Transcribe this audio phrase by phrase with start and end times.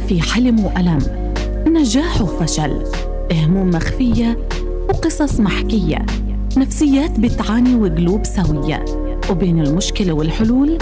[0.00, 0.98] في حلم وألم.
[1.66, 2.84] نجاح وفشل.
[3.32, 4.38] هموم مخفية
[4.88, 6.06] وقصص محكية.
[6.56, 8.84] نفسيات بتعاني وقلوب سوية.
[9.30, 10.78] وبين المشكلة والحلول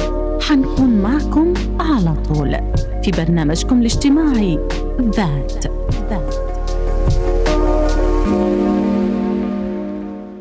[0.49, 2.57] حنكون معكم على طول.
[3.03, 4.59] في برنامجكم الاجتماعي
[5.01, 5.67] ذات.
[6.11, 6.35] ذات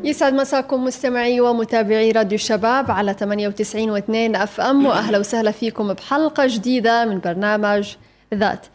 [0.04, 4.86] يسعد مساكم مستمعي ومتابعي راديو الشباب على 98 و2 أف إم.
[4.86, 7.94] وأهلا وسهلا فيكم بحلقة جديدة من برنامج
[8.34, 8.66] ذات.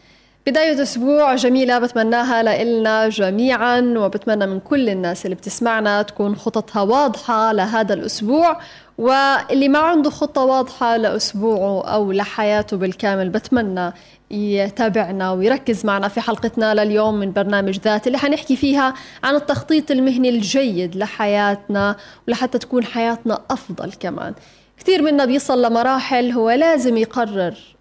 [0.47, 7.51] بداية أسبوع جميلة بتمناها لإلنا جميعا وبتمنى من كل الناس اللي بتسمعنا تكون خططها واضحة
[7.51, 8.59] لهذا الأسبوع.
[8.97, 13.93] واللي ما عنده خطة واضحة لأسبوعه أو لحياته بالكامل بتمنى
[14.31, 20.29] يتابعنا ويركز معنا في حلقتنا لليوم من برنامج ذات اللي حنحكي فيها عن التخطيط المهني
[20.29, 21.95] الجيد لحياتنا
[22.27, 24.33] ولحتى تكون حياتنا أفضل كمان.
[24.79, 27.74] كثير منا بيصل لمراحل هو لازم يقرر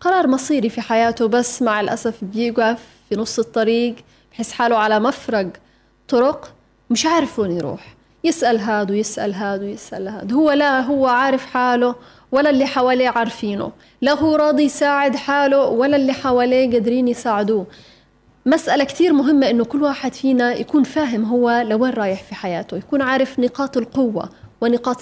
[0.00, 3.94] قرار مصيري في حياته بس مع الأسف بيوقف في نص الطريق
[4.32, 5.46] بحس حاله على مفرق
[6.08, 6.52] طرق
[6.90, 7.94] مش عارف وين يروح.
[8.24, 10.32] يسأل هاد ويسأل هاد ويسأل هاد.
[10.32, 11.94] هو لا هو عارف حاله
[12.32, 13.72] ولا اللي حواليه عارفينه.
[14.00, 17.66] لا هو راضي يساعد حاله ولا اللي حواليه قادرين يساعدوه.
[18.46, 23.02] مسألة كتير مهمة إنه كل واحد فينا يكون فاهم هو لوين رايح في حياته يكون
[23.02, 24.28] عارف نقاط القوة.
[24.60, 24.96] ونقاط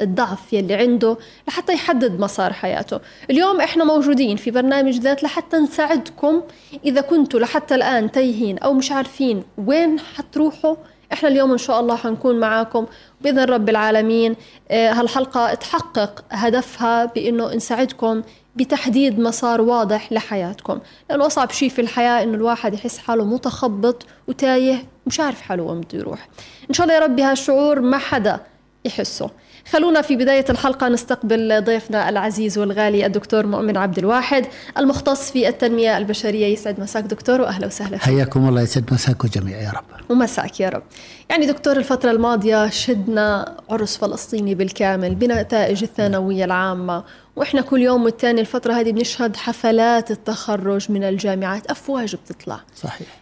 [0.00, 1.16] الضعف يلي عنده
[1.48, 3.00] لحتى يحدد مسار حياته.
[3.30, 6.42] اليوم إحنا موجودين في برنامج ذات لحتى نساعدكم.
[6.84, 10.76] إذا كنتوا لحتى الآن تايهين أو مش عارفين وين حتروحوا
[11.12, 12.86] إحنا اليوم إن شاء الله حنكون معاكم
[13.20, 14.36] بإذن رب العالمين.
[14.70, 18.22] آه، هالحلقة تحقق هدفها بإنه نساعدكم
[18.56, 20.78] بتحديد مسار واضح لحياتكم.
[21.10, 25.80] لأنه أصعب شيء في الحياة إنه الواحد يحس حاله متخبط وتايه مش عارف حاله وين
[25.80, 26.28] بده يروح.
[26.68, 28.40] إن شاء الله يا ربي هالشعور ما حدا
[28.88, 29.28] يحسوا.
[29.70, 34.46] خلونا في بداية الحلقة نستقبل ضيفنا العزيز والغالي الدكتور مؤمن عبد الواحد
[34.78, 39.70] المختص في التنمية البشرية يسعد مساك دكتور وأهلا وسهلا حياكم الله يسعد مساكم جميعا يا
[39.70, 39.84] رب.
[40.10, 40.82] ومساك يا رب.
[41.30, 47.04] يعني دكتور الفترة الماضية شدنا عرس فلسطيني بالكامل بنتائج الثانوية العامة
[47.36, 52.60] وإحنا كل يوم والتاني الفترة هذه بنشهد حفلات التخرج من الجامعات أفواج بتطلع.
[52.76, 53.17] صحيح.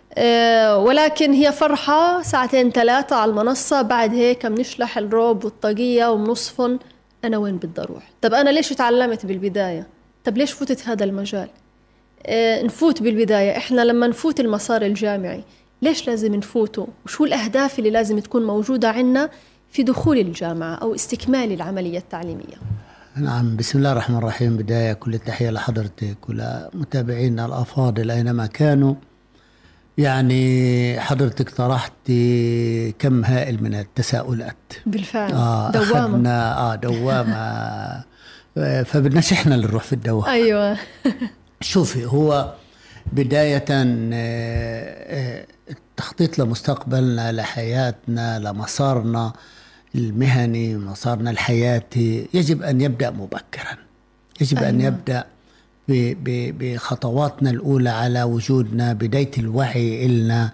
[0.77, 6.79] ولكن هي فرحة ساعتين ثلاثة على المنصة بعد هيك بنشلح الروب والطاقية وبنصفن
[7.25, 9.87] أنا وين بدي أروح؟ طب أنا ليش تعلمت بالبداية؟
[10.25, 11.49] طب ليش فتت هذا المجال؟
[12.27, 13.57] آه نفوت بالبداية.
[13.57, 15.45] إحنا لما نفوت المسار الجامعي
[15.83, 19.31] ليش لازم نفوته؟ وشو الأهداف اللي لازم تكون موجودة عنا
[19.71, 22.57] في دخول الجامعة أو استكمال العملية التعليمية؟
[23.17, 24.57] نعم بسم الله الرحمن الرحيم.
[24.57, 28.95] بداية كل التحية لحضرتك ولمتابعينا الأفاضل أينما كانوا.
[29.99, 31.93] يعني حضرتك طرحت
[32.99, 34.73] كم هائل من التساؤلات.
[34.87, 35.33] بالفعل.
[35.33, 36.31] آه دوامة.
[36.31, 38.05] آه دوامة.
[38.91, 40.33] فبدناش إحنا اللي نروح في الدوامة.
[40.33, 40.77] أيوه.
[41.61, 42.55] شوفي هو
[43.13, 49.33] بداية آه، آه، التخطيط لمستقبلنا لحياتنا لمسارنا
[49.95, 53.77] المهني مسارنا الحياتي يجب أن يبدأ مبكرا.
[54.41, 54.69] يجب أيوة.
[54.71, 55.25] أن يبدأ
[55.89, 60.51] بخطواتنا الأولى على وجودنا بداية الوعي إلنا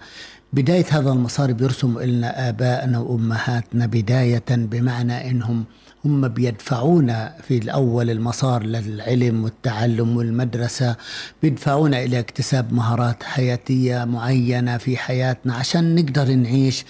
[0.53, 5.65] بداية هذا المسار بيرسم لنا آبائنا وأمهاتنا بداية بمعنى إنهم
[6.05, 10.95] هم بيدفعونا في الأول المسار للعلم والتعلم والمدرسة
[11.41, 16.85] بيدفعونا إلى اكتساب مهارات حياتية معينة في حياتنا عشان نقدر نعيش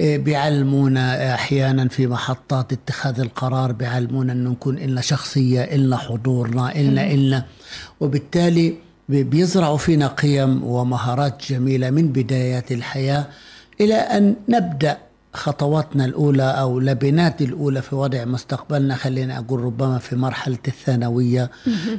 [0.00, 7.10] إيه، بيعلمونا أحيانا في محطات اتخاذ القرار بيعلمونا أنه نكون إلنا شخصية إلنا حضورنا إلنا
[7.10, 7.46] إلنا
[8.00, 8.74] وبالتالي
[9.08, 13.26] بيزرعوا فينا قيم ومهارات جميلة من بدايات الحياة
[13.80, 14.98] إلى أن نبدأ
[15.32, 18.94] خطواتنا الأولى أو لبنات الأولى في وضع مستقبلنا.
[18.94, 21.50] خلينا أقول ربما في مرحلة الثانوية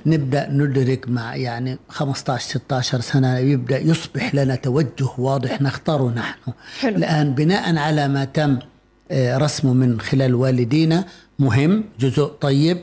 [0.05, 6.51] نبدأ ندرك مع يعني 15 16 سنة يبدأ يصبح لنا توجه واضح نختاره نحن.
[6.79, 6.97] حلو.
[6.97, 8.59] الآن بناء على ما تم
[9.11, 11.05] آه، رسمه من خلال والدينا
[11.39, 12.77] مهم جزء طيب.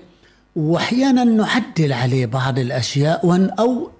[0.56, 3.90] وأحيانا نعدل عليه بعض الأشياء أو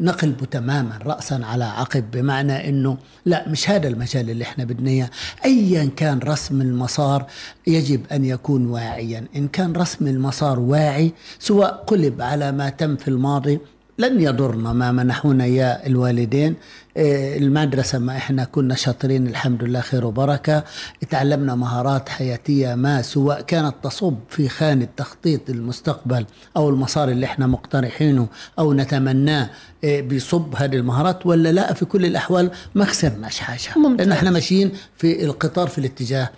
[0.00, 5.10] نقلبه تماما راسا على عقب بمعنى إنه لا مش هذا المجال اللي إحنا بدنا إياه.
[5.44, 7.26] ايا كان رسم المسار
[7.66, 9.24] يجب أن يكون واعيا.
[9.36, 13.58] إن كان رسم المسار واعي سواء قلب على ما تم في الماضي
[13.98, 16.54] لن يضرنا ما منحونا اياه الوالدين.
[16.96, 20.64] إيه، المدرسة ما إحنا كنا شاطرين الحمد لله خير وبركة.
[21.10, 26.26] تعلمنا مهارات حياتية ما سواء كانت تصب في خانة تخطيط المستقبل
[26.56, 28.26] أو المسار اللي إحنا مقترحينه
[28.58, 29.50] أو نتمناه
[29.84, 31.26] إيه، بيصب هذه المهارات.
[31.26, 36.30] ولا لا في كل الأحوال ما خسرناش حاجة لأن إحنا ماشيين في القطار في الاتجاه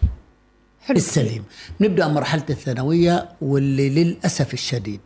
[0.80, 0.96] حلو.
[0.96, 1.44] السليم.
[1.80, 5.00] نبدأ مرحلة الثانوية واللي للأسف الشديد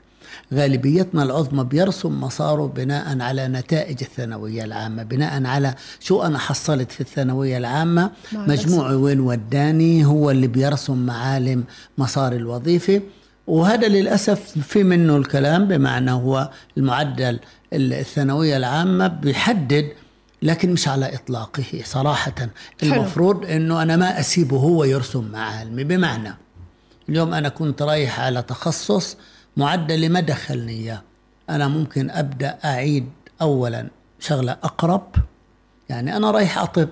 [0.55, 7.00] غالبيتنا العظمى بيرسم مساره بناء على نتائج الثانوية العامة بناء على شو أنا حصلت في
[7.00, 8.11] الثانوية العامة.
[8.32, 11.64] مع مجموعي وين وداني هو اللي بيرسم معالم
[11.99, 13.00] مسار الوظيفي
[13.47, 17.41] وهذا للأسف في منه الكلام بمعنى هو المعدل
[17.73, 19.88] الثانوية العامة بيحدد
[20.43, 22.35] لكن مش على إطلاقه صراحة.
[22.81, 22.93] حلو.
[22.94, 25.85] المفروض أنه أنا ما أسيبه هو يرسم معالمي.
[25.85, 26.35] بمعنى
[27.08, 29.17] اليوم أنا كنت رايح على تخصص
[29.56, 31.02] معدلي ما دخلني إياه.
[31.50, 33.08] أنا ممكن أبدأ أعيد
[33.43, 33.88] أولا
[34.20, 35.06] شغلة أقرب
[35.88, 36.88] يعني أنا رايح أطب.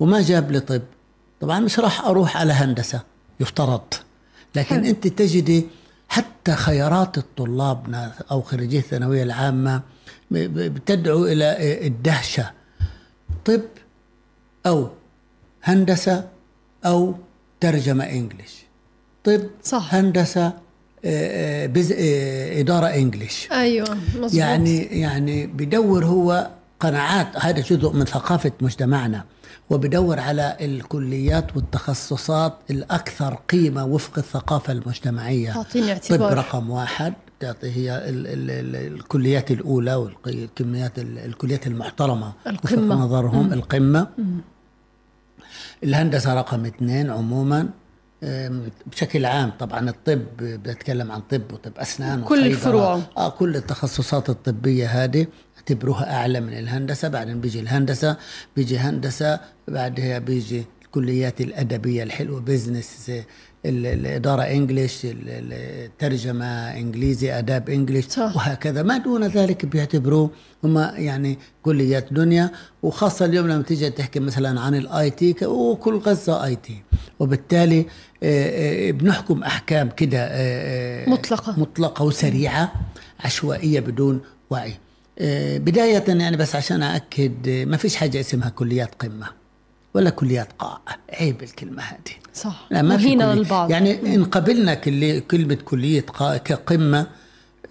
[0.00, 0.82] وما جاب لي طب.
[1.40, 3.00] طبعا مش راح أروح على هندسة
[3.40, 3.80] يفترض.
[4.56, 4.84] لكن حلو.
[4.84, 5.66] أنت تجدي
[6.08, 9.82] حتى خيارات الطلاب أو خريجي الثانوية العامة
[10.30, 12.50] ب- ب- بتدعو إلى الدهشة.
[13.44, 13.60] طب
[14.66, 14.88] أو
[15.62, 16.28] هندسة
[16.86, 17.14] أو
[17.60, 18.62] ترجمة إنجليش.
[19.24, 19.94] طب صح.
[19.94, 20.52] هندسة
[21.04, 21.92] آه، بز...
[22.58, 23.48] إدارة إنجليش.
[23.52, 24.34] أيوه مظبوط.
[24.34, 26.50] يعني يعني بدور هو
[26.80, 29.24] قناعات هذا جزء من ثقافة مجتمعنا
[29.70, 35.52] وبدور على الكليات والتخصصات الأكثر قيمة وفق الثقافة المجتمعية.
[35.52, 42.32] تعطيني طب رقم واحد تعطي هي ال ال ال الكليات الأولى والكميات ال- الكليات المحترمة
[42.46, 42.94] وفق القمة.
[42.94, 44.06] نظرهم القمة.
[45.84, 47.68] الهندسة رقم اثنين عموما.
[48.92, 52.46] بشكل عام طبعا الطب بتكلم عن طب وطب أسنان كل.
[52.46, 53.00] الفروع.
[53.16, 55.26] آه كل التخصصات الطبية هذه
[55.56, 58.16] اعتبروها أعلى من الهندسة بعدين بيجي الهندسة
[58.56, 63.10] بيجي هندسة بعدها بيجي الكليات الأدبية الحلوة بزنس
[63.66, 64.42] ال- الإدارة
[65.28, 65.52] ال-
[65.84, 66.46] الترجمة
[66.76, 68.36] إنجليزي آداب إنجليش صح.
[68.36, 70.30] وهكذا ما دون ذلك بيعتبروه
[70.64, 72.50] هم يعني كليات دنيا
[72.82, 76.82] وخاصة اليوم لما تيجي تحكي مثلا عن ال IT وكل غزة IT
[77.18, 77.86] وبالتالي
[78.92, 81.60] بنحكم أحكام كده آه، آه، مطلقة.
[81.60, 82.72] مطلقة وسريعة
[83.20, 84.20] عشوائية بدون
[84.50, 84.74] وعي.
[85.18, 86.82] آه، بداية يعني بس عشان
[87.48, 89.26] آه، ما فيش حاجة اسمها كليات قمة
[89.94, 90.80] ولا كليات قاع
[91.20, 92.14] عيب الكلمة هذه.
[92.34, 92.66] صح.
[92.70, 93.34] لا ما في كلية.
[93.34, 93.70] للبعض.
[93.70, 97.06] يعني إن قبلنا كل كلمة كلية قاع كقمة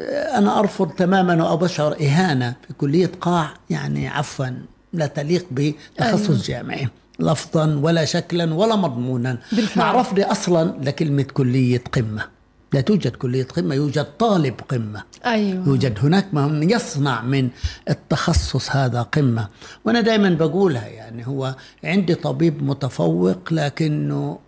[0.02, 4.46] آه، أنا أرفض تماما وابشعر إهانة في كلية قاع يعني عفوا
[4.94, 6.42] لا تليق بتخصص أيوة.
[6.44, 6.88] جامعي.
[7.22, 9.38] لفظا ولا شكلا ولا مضمونا.
[9.52, 9.86] بالفعل.
[9.86, 12.28] مع رفضي أصلا لكلمة كلية قمة.
[12.74, 15.04] لا توجد كلية قمة يوجد طالب قمة.
[15.26, 15.68] أيوه.
[15.68, 17.50] يوجد هناك من يصنع من
[17.90, 19.48] التخصص هذا قمة.
[19.86, 24.40] وأنا دائما بقولها يعني هو عندي طبيب متفوق لكنه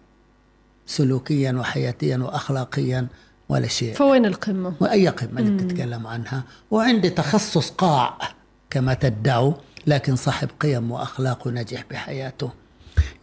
[0.86, 3.08] سلوكيا وحياتيا وأخلاقيا
[3.50, 3.94] ولا شيء.
[3.94, 6.44] فوين القمة؟ وأي قمة اللي بتتكلم عنها.
[6.72, 8.18] وعندي تخصص قاع
[8.70, 9.54] كما تدعوا
[9.88, 12.63] لكن صاحب قيم وأخلاق ونجح بحياته.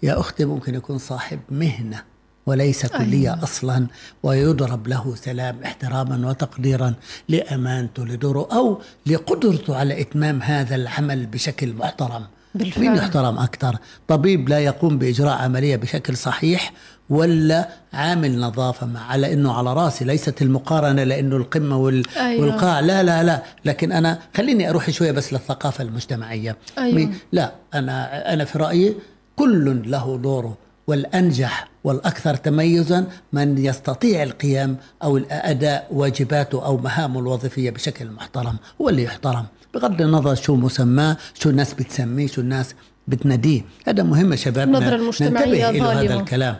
[0.02, 2.02] يا أختي ممكن يكون صاحب مهنة
[2.46, 3.42] وليس كلية أيوة.
[3.44, 3.86] أصلا
[4.22, 6.94] ويضرب له سلام احتراما وتقديرا
[7.28, 12.24] لأمانته لدوره أو لقدرته على إتمام هذا العمل بشكل محترم
[12.54, 12.80] بالفعل.
[12.84, 13.76] مين يحترم أكثر
[14.08, 16.72] طبيب لا يقوم بإجراء عملية بشكل صحيح
[17.10, 22.42] ولا عامل نظافة مع على أنه على رأسي ليست المقارنة لأنه القمة وال أيوة.
[22.46, 26.94] والقاع لا لا لا لكن أنا خليني أروح شوية بس للثقافة المجتمعية أيوة.
[26.98, 28.94] مي- لا أنا أنا في رأيي
[29.40, 30.56] كل له دوره
[30.86, 38.56] والأنجح والأكثر تميزا من يستطيع القيام أو الأداء واجباته أو مهامه الوظيفية بشكل محترم.
[38.80, 39.44] هو اللي يحترم.
[39.74, 42.74] بغض النظر شو مسماه شو الناس بتسميه شو الناس
[43.08, 43.62] بتناديه.
[43.86, 46.20] هذا مهم يا شباب النظرة المجتمعية ننتبه إلى هذا ظالمة.
[46.20, 46.56] الكلام.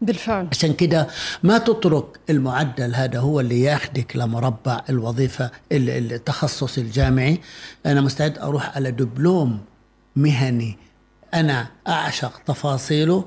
[0.00, 0.48] بالفعل.
[0.52, 1.06] عشان كده
[1.42, 7.40] ما تترك المعدل هذا هو اللي ياخدك لمربع الوظيفة ال- التخصص الجامعي.
[7.86, 9.58] أنا مستعد أروح على دبلوم
[10.16, 10.78] مهني
[11.34, 13.24] أنا أعشق تفاصيله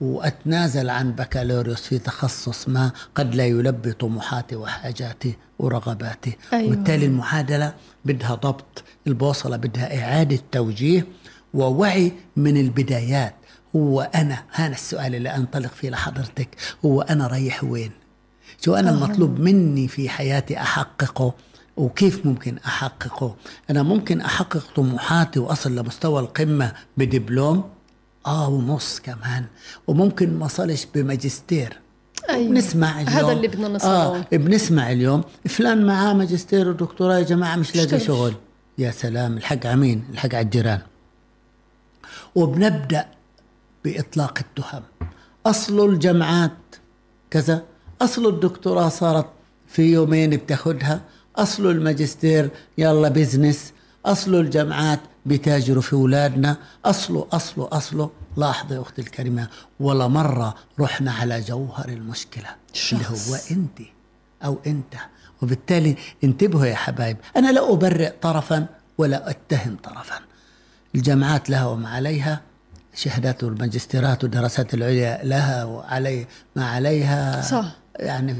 [0.00, 6.36] وأتنازل عن بكالوريوس في تخصص ما قد لا يلبي طموحاتي وحاجاتي ورغباتي.
[6.52, 6.66] أيوة.
[6.66, 7.74] وبالتالي المعادلة
[8.04, 11.06] بدها ضبط البوصلة بدها إعادة توجيه
[11.54, 13.34] ووعي من البدايات.
[13.76, 16.48] هو أنا هذا السؤال اللي أنطلق فيه لحضرتك
[16.84, 17.90] هو أنا رايح وين؟
[18.64, 21.34] شو أنا المطلوب مني في حياتي أحققه
[21.76, 23.36] وكيف ممكن أحققه؟
[23.70, 27.70] أنا ممكن أحقق طموحاتي وأصل لمستوى القمة بدبلوم؟
[28.26, 29.44] آه ونص كمان.
[29.86, 31.80] وممكن ما أصلش بماجستير.
[32.30, 32.50] أيوة.
[32.50, 33.16] بنسمع اليوم.
[33.16, 33.90] هذا اللي بدنا نصله.
[33.90, 35.24] آه بنسمع اليوم.
[35.48, 38.00] فلان معاه ماجستير ودكتوراه يا جماعة مش لاقي.
[38.00, 38.34] شغل.
[38.78, 40.80] يا سلام الحق عمين الحق على الجيران.
[42.34, 43.06] وبنبدأ
[43.84, 44.82] بإطلاق التهم.
[45.46, 46.56] أصل الجامعات
[47.30, 47.62] كذا
[48.02, 49.26] أصل الدكتوراه صارت
[49.68, 51.00] في يومين بتاخدها.
[51.36, 53.72] أصل الماجستير يلا بزنس.
[54.06, 59.48] أصل الجامعات بتاجروا في أولادنا أصله أصله أصله لاحظي يا أختي الكريمة
[59.80, 62.48] ولا مرة رحنا على جوهر المشكلة
[62.92, 63.28] اللي شخص.
[63.28, 63.78] هو أنت
[64.44, 64.94] أو أنت.
[65.42, 68.66] وبالتالي انتبهوا يا حبايب أنا لا أبرئ طرفا
[68.98, 70.18] ولا أتهم طرفا.
[70.94, 72.40] الجامعات لها وما عليها
[72.94, 76.26] شهادات الماجستيرات والدراسات العليا لها وعلي
[76.56, 77.42] ما عليها.
[77.42, 77.76] صح.
[77.98, 78.36] يعني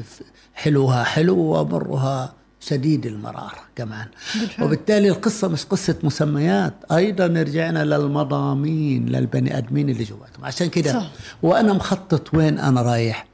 [0.54, 2.34] حلوها حلو ومرها
[2.68, 4.06] شديد المرار كمان
[4.40, 4.64] بالفعل.
[4.66, 11.02] وبالتالي القصة مش قصة مسميات أيضا رجعنا للمضامين للبني آدمين اللي جواتهم عشان كده.
[11.42, 13.26] وأنا مخطط وين أنا رايح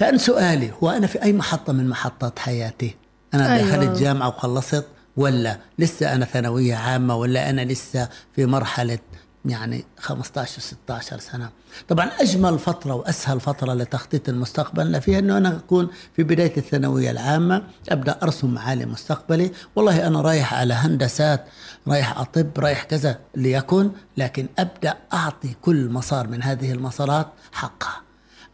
[0.00, 2.94] لأن سؤالي هو أنا في أي محطة من محطات حياتي
[3.34, 3.68] أنا أيوة.
[3.68, 4.84] دخلت جامعة وخلصت
[5.16, 8.98] ولا لسه أنا ثانوية عامة ولا أنا لسه في مرحلة
[9.44, 11.50] يعني 15 16 سنة.
[11.88, 17.62] طبعا أجمل فترة وأسهل فترة لتخطيط المستقبل فيها أنه أنا أكون في بداية الثانوية العامة
[17.88, 19.50] أبدأ أرسم معالم مستقبلي.
[19.76, 21.44] والله أنا رايح على هندسات
[21.88, 28.03] رايح أطب رايح كذا ليكن لكن أبدأ أعطي كل مسار من هذه المسارات حقها.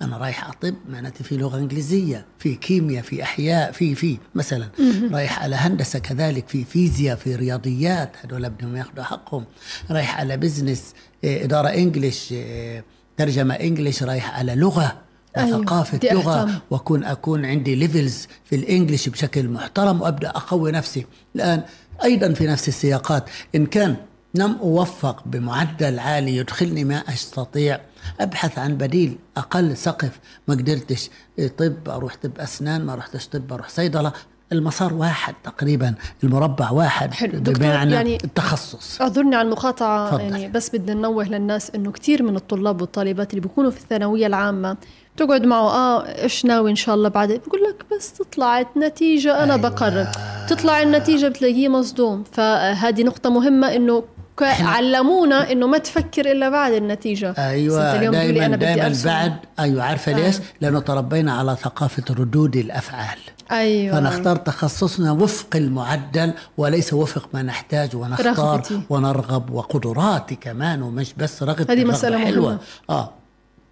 [0.02, 4.18] أنا رايح أطب معناته في لغة إنجليزية في كيمياء في أحياء في في.
[4.34, 4.68] مثلا
[5.12, 9.44] رايح على هندسة كذلك في فيزياء في رياضيات هذول بدهم ياخذوا حقهم.
[9.90, 12.84] رايح على business إيه، إدارة English إيه،
[13.16, 14.98] ترجمة English رايح على لغة
[15.36, 16.62] أيوة، وثقافة بدي لغة.
[16.70, 21.06] وأكون أكون عندي levels في ال English بشكل محترم وأبدأ أقوي نفسي.
[21.36, 21.62] الآن
[22.04, 23.96] أيضا في نفس السياقات إن كان
[24.34, 27.80] لم أوفق بمعدل عالي يدخلني ما أستطيع
[28.20, 33.52] أبحث عن بديل أقل سقف ما قدرتش إيه، طب أروح طب أسنان ما رحتش طب
[33.52, 34.12] أروح صيدلة
[34.52, 37.40] المسار واحد تقريبا المربع واحد حلو.
[37.40, 40.20] بمعنى يعني التخصص أعذرني على المقاطعة تفضل.
[40.20, 44.76] يعني بس بدنا ننوه للناس إنه كثير من الطلاب والطالبات اللي بيكونوا في الثانوية العامة
[45.16, 49.54] تقعد معه آه إيش ناوي إن شاء الله بعد بقول لك بس طلعت نتيجة أنا
[49.54, 49.68] أيوة.
[49.68, 50.06] بقرر
[50.48, 54.04] تطلع النتيجة بتلاقيه مصدوم فهذه نقطة مهمة إنه
[54.46, 59.36] علمونا إنه ما تفكر إلا بعد النتيجة بس أيوه اليوم دائما أنا بدي دائما بعد
[59.60, 60.40] أيوه عارفة ليش؟ آه.
[60.60, 63.18] لأنه تربينا على ثقافة ردود الأفعال
[63.50, 68.80] أيوه فنختار تخصصنا وفق المعدل وليس وفق ما نحتاج ونختار رغبتي.
[68.90, 72.60] ونرغب وقدراتي كمان ومش بس رغبتي هذه الرغبة مسألة حلوة مهمة.
[72.90, 73.10] آه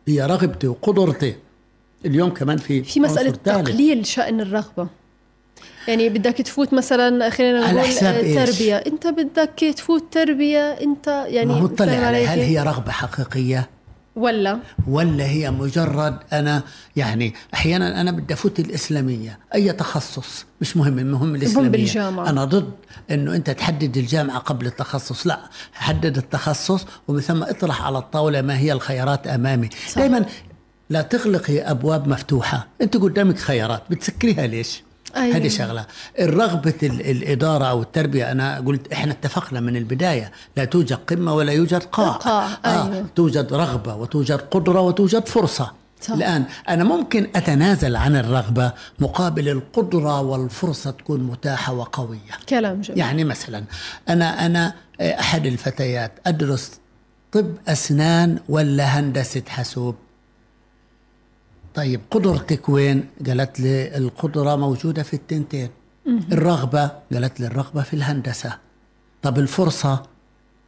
[0.09, 1.37] هي رغبتي وقدرتي
[2.05, 3.37] اليوم كمان في في ثالث.
[3.45, 4.89] تقليل شأن الرغبة
[5.89, 11.25] يعني بدك تفوت مثلا خلينا على نقول حساب آه، إيش؟ أنت بدك تفوت تربية أنت
[11.29, 13.69] يعني ما هو علي هل؟ هي رغبة حقيقية؟
[14.19, 16.63] ولا ولا هي مجرد أنا
[16.97, 22.29] يعني أحيانا أنا بدي أفوت الإسلامية أي تخصص مش مهم المهم الإسلامية بالجامعة.
[22.29, 22.73] أنا ضد
[23.11, 25.41] إنه أنت تحدد الجامعة قبل التخصص لا
[25.73, 29.99] حدد التخصص ومن ثم اطرح على الطاولة ما هي الخيارات أمامي صح.
[29.99, 30.27] دائما
[30.91, 34.83] لا تغلقي أبواب مفتوحة أنت قدامك خيارات بتسكريها ليش
[35.17, 35.37] أيوة.
[35.37, 35.87] هذه شغلة
[36.19, 41.53] الرغبة ال- الإدارة أو التربية أنا قلت إحنا اتفقنا من البداية لا توجد قمة ولا
[41.53, 43.07] يوجد قاع قاع، أيوة.
[43.17, 46.15] توجد رغبة وتوجد قدرة وتوجد فرصة صح.
[46.15, 53.25] الآن أنا ممكن أتنازل عن الرغبة مقابل القدرة والفرصة تكون متاحة وقوية كلام جميل يعني
[53.25, 53.65] مثلا
[54.09, 56.71] أنا أنا أحد الفتيات أدرس
[57.33, 59.95] طب أسنان ولا هندسة حاسوب
[61.79, 65.69] طيب قدرتك وين؟ قالت لي القدرة موجودة في التنتين.
[66.33, 68.59] الرغبة قالت لي الرغبة في الهندسة.
[69.23, 70.03] طب الفرصة؟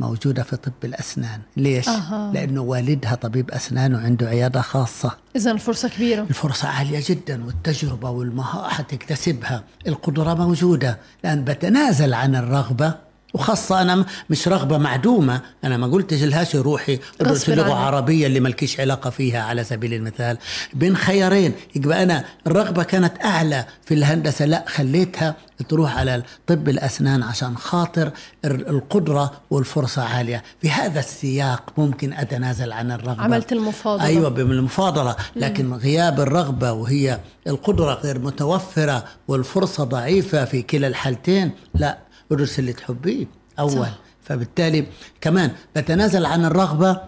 [0.01, 1.41] موجودة في طب الأسنان.
[1.57, 2.33] ليش؟ أها.
[2.33, 5.17] لأنه والدها طبيب أسنان وعنده عيادة خاصة.
[5.37, 6.23] اذا الفرصة كبيرة.
[6.23, 9.65] الفرصة عالية جدا والتجربة والمهارة حتكتسبها.
[9.87, 10.99] القدرة موجودة.
[11.25, 12.95] لأن بتنازل عن الرغبة.
[13.35, 15.41] وخاصة أنا مش رغبة معدومة.
[15.65, 17.77] أنا ما قلتش لهاش روحي ادرس غصب لغة عنك.
[17.87, 20.39] عربية اللي ملكيش علاقة فيها على سبيل المثال.
[20.75, 25.35] بين خيارين يبقى أنا الرغبة كانت أعلى في الهندسة لا خليتها
[25.69, 28.11] تروح على طب الأسنان عشان خاطر
[28.45, 30.43] ال- القدرة والفرصة عالية.
[30.63, 33.23] في هذا السياق ممكن أتنازل عن الرغبة.
[33.23, 34.05] عملت المفاضلة.
[34.07, 35.17] أيوة بالمفاضلة.
[35.37, 41.99] لكن غياب الرغبة وهي القدرة غير متوفرة والفرصة ضعيفة في كلا الحالتين لا.
[42.33, 43.27] ادرس اللي تحبيه
[43.59, 43.71] أول.
[43.71, 43.99] صح.
[44.23, 44.87] فبالتالي
[45.21, 47.01] كمان بتنازل عن الرغبة.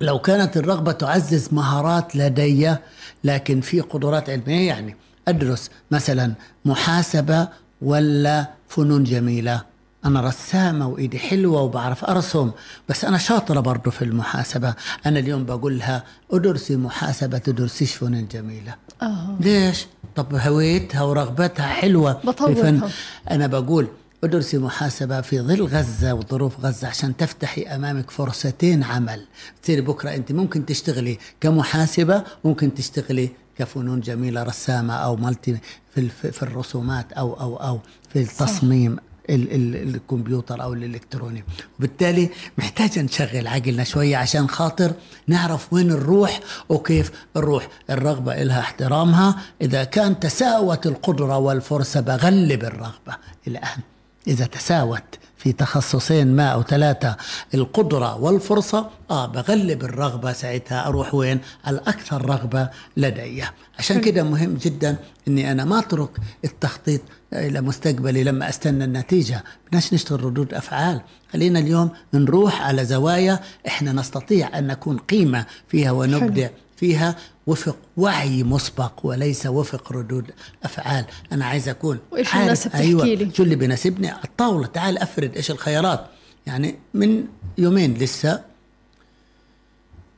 [0.00, 2.76] لو كانت الرغبة تعزز مهارات لدي
[3.24, 4.96] لكن في قدرات علمية يعني
[5.28, 6.32] أدرس مثلا
[6.64, 7.48] محاسبة
[7.82, 9.62] ولا فنون جميلة.
[10.04, 12.50] أنا رسامة وإيدي حلوة وبعرف أرسم
[12.88, 14.74] بس أنا شاطرة برضو في المحاسبة.
[15.06, 18.74] أنا اليوم بقول لها أدرسي محاسبة تدرسيش فنون جميلة.
[19.02, 22.12] آه ليش؟ طب هويتها ورغبتها حلوة.
[22.24, 22.90] بطورها.
[23.30, 23.88] أنا بقول
[24.24, 29.26] ادرسي محاسبة في ظل غزة وظروف غزة عشان تفتحي أمامك فرصتين عمل.
[29.62, 35.58] تصيري بكرة أنت ممكن تشتغلي كمحاسبة ممكن تشتغلي كفنون جميلة رسامة أو مالتي
[35.94, 37.80] في, في الرسومات أو أو أو
[38.12, 38.96] في التصميم
[39.30, 41.44] ال- ال- الكمبيوتر أو الإلكتروني.
[41.78, 44.92] وبالتالي محتاج نشغل عقلنا شوية عشان خاطر
[45.26, 49.38] نعرف وين نروح وكيف نروح الرغبة لها احترامها.
[49.62, 53.16] إذا كان تساوت القدرة والفرصة بغلب الرغبة.
[53.46, 53.78] الان
[54.26, 55.02] إذا تساوت
[55.36, 57.16] في تخصصين ما أو ثلاثة
[57.54, 63.44] القدرة والفرصة آه بغلب الرغبة ساعتها أروح وين؟ على الأكثر رغبة لدي.
[63.78, 64.96] عشان كده مهم جدا
[65.28, 66.10] إني أنا ما أترك
[66.44, 67.00] التخطيط
[67.32, 69.44] إلى مستقبلي لما أستنى النتيجة.
[69.66, 71.00] بدناش نشتغل ردود أفعال.
[71.32, 77.16] خلينا اليوم نروح على زوايا إحنا نستطيع أن نكون قيمة فيها ونبدع فيها
[77.48, 80.30] وفق وعي مسبق وليس وفق ردود
[80.64, 81.04] أفعال.
[81.32, 82.46] أنا عايز أكون وإيش عارف.
[82.46, 83.00] يناسب أيوه.
[83.00, 83.34] تحكي لي.
[83.34, 84.66] شو اللي بيناسبني؟ على الطاولة.
[84.66, 86.06] تعال أفرد إيش الخيارات.
[86.46, 87.24] يعني من
[87.58, 88.44] يومين لسه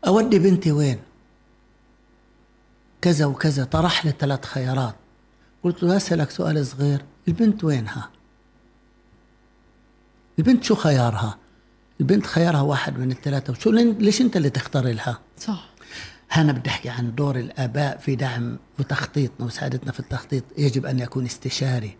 [0.07, 0.99] أودي بنتي وين؟
[3.01, 3.65] كذا وكذا.
[3.65, 4.95] طرح لي ثلاث خيارات.
[5.65, 7.05] قلت له أسألك سؤال صغير.
[7.29, 8.11] البنت وينها
[10.39, 11.39] البنت شو خيارها؟
[12.01, 13.53] البنت خيارها واحد من الثلاثة.
[13.53, 15.71] وشو ليش أنت اللي تختار لها؟ صح.
[16.37, 20.45] أنا بدي أحكي عن دور الآباء في دعم وتخطيطنا وساعدتنا في التخطيط.
[20.59, 21.97] يجب أن يكون استشاري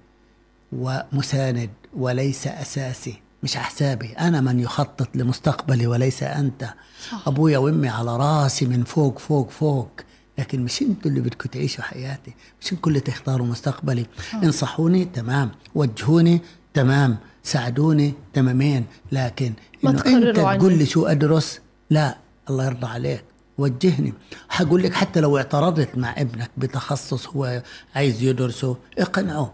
[0.73, 4.07] ومساند وليس أساسي مش على حسابي.
[4.07, 6.75] أنا من يخطط لمستقبلي وليس أنت.
[7.11, 7.29] صح.
[7.29, 9.91] أبويا وأمي على راسي من فوق فوق فوق.
[10.39, 12.35] لكن مش أنتوا اللي بدكم تعيشوا حياتي.
[12.61, 14.07] مش أنتوا اللي تختاروا مستقبلي.
[14.35, 15.51] انصحوني تمام.
[15.75, 16.41] وجهوني
[16.75, 17.17] تمام.
[17.43, 18.85] ساعدوني تمامين.
[19.13, 20.37] لكن ما إنه أنت.
[20.37, 21.61] تقول لي شو أدرس؟
[21.91, 22.19] لا
[22.51, 23.25] الله يرضى عليك.
[23.61, 24.15] وجهني.
[24.51, 27.63] هقول لك حتى لو اعترضت مع ابنك بتخصص هو
[27.95, 29.53] عايز يدرسه اقنعه.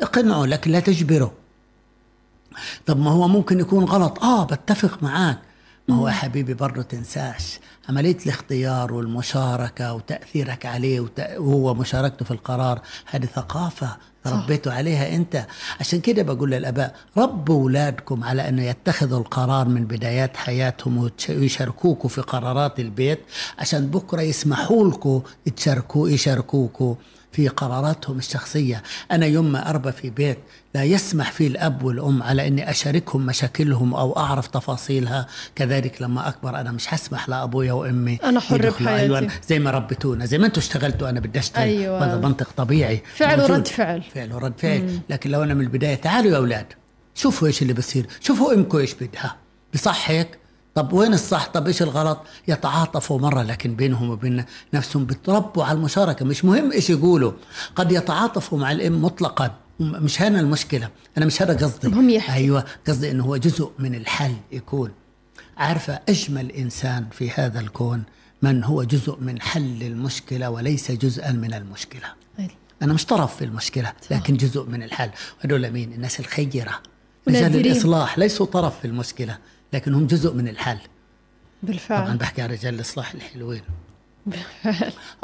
[0.00, 1.32] اقنعه لكن لا تجبره.
[2.86, 4.24] طب ما هو ممكن يكون غلط.
[4.24, 5.38] آه بتفق معاك.
[5.88, 7.58] ما هو يا حبيبي برضه تنساش.
[7.88, 15.46] عملية الاختيار والمشاركة وتأثيرك عليه وت- وهو مشاركته في القرار هذه ثقافة ربيتوا عليها أنت.
[15.80, 22.20] عشان كده بقول للأباء ربوا أولادكم على أنه يتخذوا القرار من بدايات حياتهم ويشاركوكوا في
[22.20, 23.20] قرارات البيت
[23.58, 25.22] عشان بكرة يسمحوا لكم
[25.56, 26.94] تشاركوا يشاركوكوا
[27.32, 28.82] في قراراتهم الشخصية
[29.12, 30.38] أنا يوم ما أربى في بيت
[30.74, 36.60] لا يسمح فيه الأب والأم على أني أشاركهم مشاكلهم أو أعرف تفاصيلها كذلك لما أكبر
[36.60, 38.70] أنا مش هسمح لأبويا وأمي أنا حر.
[38.70, 38.88] بحياتي.
[38.88, 41.98] أيوة زي ما ربيتونا زي ما أنتم اشتغلتوا أنا بدي اشتغل أيوة.
[41.98, 43.40] وهذا منطق طبيعي فعل.
[43.40, 44.02] ورد فعل.
[44.02, 46.66] فعل ورد فعل لكن لو أنا من البداية تعالوا يا أولاد
[47.14, 49.36] شوفوا إيش اللي بصير شوفوا أمكم إيش بدها
[49.74, 50.38] بصح هيك
[50.78, 56.24] طب وين الصح؟ طب إيش الغلط؟ يتعاطفوا مرة لكن بينهم وبين نفسهم بتربوا على المشاركة.
[56.24, 57.32] مش مهم إيش يقولوا
[57.76, 59.54] قد يتعاطفوا مع الام مطلقا.
[59.80, 60.88] مش هنا المشكلة.
[61.18, 61.86] أنا مش هذا قصدي.
[61.86, 62.32] المهم يحكي.
[62.32, 64.90] أيوه قصدي إنه هو جزء من الحل يكون.
[65.56, 68.02] عارفة أجمل إنسان في هذا الكون
[68.42, 72.06] من هو جزء من حل المشكلة وليس جزءا من المشكلة.
[72.38, 72.48] أي.
[72.82, 75.10] أنا مش طرف في المشكلة لكن جزء من الحل.
[75.40, 76.82] هذول مين؟ الناس الخيرة.
[77.26, 77.72] نادرين.
[77.72, 79.38] الإصلاح ليسوا طرف في المشكلة.
[79.72, 80.76] لكن هم جزء من الحل.
[80.78, 80.88] طبعا
[81.62, 83.62] بالفعل بحكي عن رجال الإصلاح الحلوين.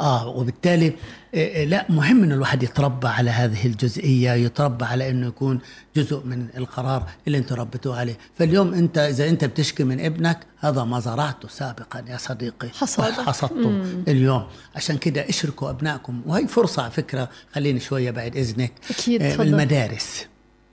[0.01, 0.87] آه وبالتالي
[1.35, 5.59] آه، آه، لا مهم انه الواحد يتربى على هذه الجزئية يتربى على إنه يكون
[5.95, 8.17] جزء من القرار اللي أنتم ربيتوه عليه.
[8.37, 12.69] فاليوم أنت إذا أنت بتشكي من ابنك هذا ما زرعته سابقا يا صديقي.
[12.69, 13.11] حصاد.
[13.13, 14.47] حصدته اليوم.
[14.75, 16.21] عشان كده اشركوا أبنائكم.
[16.25, 18.71] وهي فرصة على فكرة خليني شوية بعد إذنك.
[18.89, 19.47] آه، تفضل.
[19.47, 20.25] المدارس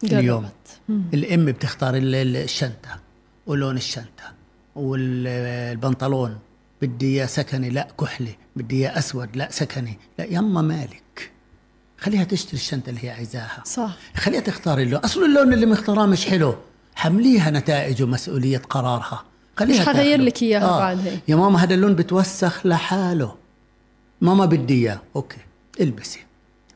[0.03, 0.13] قربت.
[0.13, 0.49] اليوم
[0.89, 3.01] الأم بتختار ال- ال- الشنطة.
[3.47, 4.33] ولون الشنطة
[4.77, 6.39] والبنطلون
[6.83, 11.31] بدي إياه سكني لا كحلي بدي إياه أسود لا سكني لا يما مالك؟
[11.99, 13.63] خليها تشتري الشنطة اللي هي عايزاها.
[13.65, 13.97] صح.
[14.17, 15.01] خليها تختار اللون.
[15.01, 16.55] أصل اللون اللي مختاراه مش حلو.
[16.95, 19.25] حمليها نتائج ومسؤولية قرارها.
[19.57, 20.21] خليها مش حغير.
[20.21, 21.21] لك إياها بعد هيك.
[21.29, 23.37] يا ماما هذا اللون بتوسخ لحاله.
[24.21, 25.03] ماما بدي إياه.
[25.17, 25.41] أوكي.
[25.81, 26.21] البسي.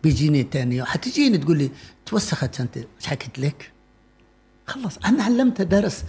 [0.02, 0.86] بيجيني تاني يوم.
[0.86, 1.70] حتجيني تقول لي
[2.06, 2.84] توسخت شنطتي.
[3.00, 3.72] مش حكيت لك؟
[4.66, 6.04] خلص أنا علمتها درس.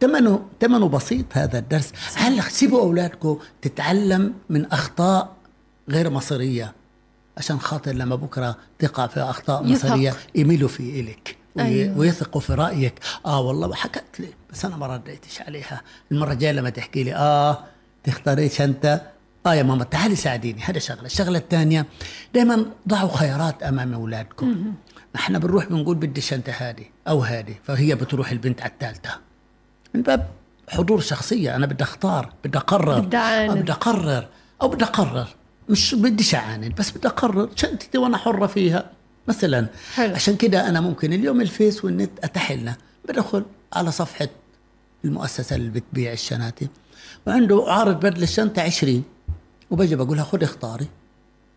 [0.00, 1.92] ثمنه ثمنه بسيط هذا الدرس.
[2.14, 5.32] هلا سيبوا أولادكم تتعلم من أخطاء
[5.88, 6.72] غير مصيرية؟
[7.36, 9.62] عشان خاطر لما بكرة تقع في أخطاء.
[9.62, 11.98] مصيرية يميلوا في الك أيوة.
[11.98, 12.94] ويثقوا في رأيك.
[13.26, 15.80] آه والله حكت لي بس أنا ما رديتش عليها.
[16.12, 17.64] المرة الجاية لما تحكي لي آه
[18.04, 19.00] تختاري شنطه
[19.46, 21.06] آه يا ماما تعالي ساعديني هذا شغلة.
[21.06, 21.86] الشغلة الثانية
[22.34, 24.74] دائما ضعوا خيارات أمام أولادكم.
[25.16, 29.10] إحنا بنروح بنقول بدي الشنطه هذه أو هذه فهي بتروح البنت على الثالثة.
[29.94, 30.28] من باب
[30.68, 33.00] حضور شخصية أنا بدي أختار بدي أقرر.
[33.00, 34.28] بدي أقرر.
[34.62, 35.28] أو بدي أقرر.
[35.68, 38.90] مش بديش أعاند بس بدي أقرر شنطتي وأنا حرة فيها.
[39.28, 40.14] مثلا حلو.
[40.14, 42.76] عشان كده أنا ممكن اليوم الفيس والنت اتاح لنا
[43.08, 44.28] بدخل على صفحة
[45.04, 46.68] المؤسسة اللي بتبيع الشناتي.
[47.26, 49.04] وعنده عارض بدل الشنطة 20
[49.70, 50.86] وبجي بقول لها خذي اختاري.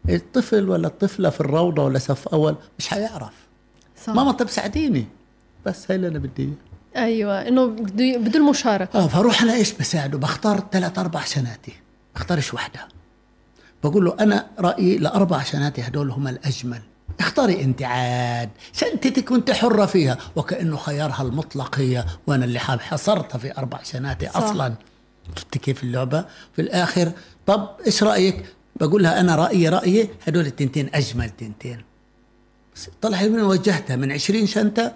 [0.10, 3.34] الطفل ولا الطفلة في الروضة ولا صف أول مش حيعرف.
[4.06, 4.14] صح.
[4.14, 5.08] ماما طب ساعديني.
[5.65, 6.49] بس هاي اللي أنا بدي.
[6.95, 8.99] أيوه إنه بده بده المشاركة.
[8.99, 11.73] آه فاروح أنا إيش بساعده؟ بختار ثلاث أربع شناتي.
[12.15, 12.88] بختارش وحدة.
[13.84, 16.82] بقول له أنا رأيي لأربع شناتي هدول هم الأجمل.
[17.19, 18.49] اختاري أنت عاد.
[18.73, 20.17] شنتتك وأنت حرة فيها.
[20.36, 22.06] وكأنه خيارها المطلق هي.
[22.28, 24.38] وأنا اللي حاب حصرتها في أربع شناتي صح.
[24.38, 24.73] أصلا.
[25.36, 26.25] شفت كيف اللعبة؟
[26.56, 27.12] في الآخر
[27.45, 31.82] طب إيش رأيك؟ بقول لها أنا رأيي رأيي هدول التنتين أجمل تنتين.
[32.75, 34.91] بس طلع من وجهتها من 20 شنطة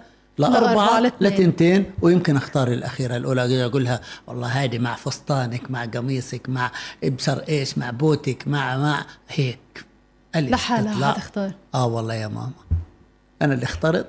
[0.48, 1.32] لأربعة لاثنين.
[1.32, 6.70] لتنتين ويمكن أختار الأخيرة الأولى أقول لها والله هذه مع فستانك مع قميصك مع
[7.04, 9.84] إبصر إيش مع بوتك مع مع هيك
[10.36, 11.12] لحالها.
[11.12, 11.52] حتختار.
[11.74, 12.50] آه والله يا ماما
[13.42, 14.06] أنا اللي اخترت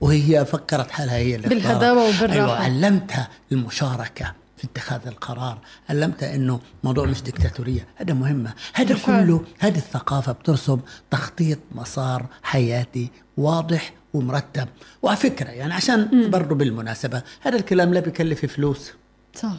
[0.00, 2.08] وهي فكرت حالها هي اللي بالهداوة.
[2.08, 2.34] وبالراحة.
[2.34, 8.96] أيوة علمتها المشاركة في اتخاذ القرار علمتها إنه موضوع مش دكتاتوريه هذا مهمة هذا.
[9.06, 14.68] كله هذه الثقافة بترسم تخطيط مسار حياتي واضح ومرتب.
[15.02, 18.92] وعلى فكرة يعني عشان برضه بالمناسبة هذا الكلام لا بيكلف فلوس.
[19.34, 19.52] صح.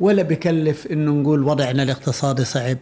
[0.00, 2.78] ولا بكلف إنه نقول وضعنا الاقتصادي صعب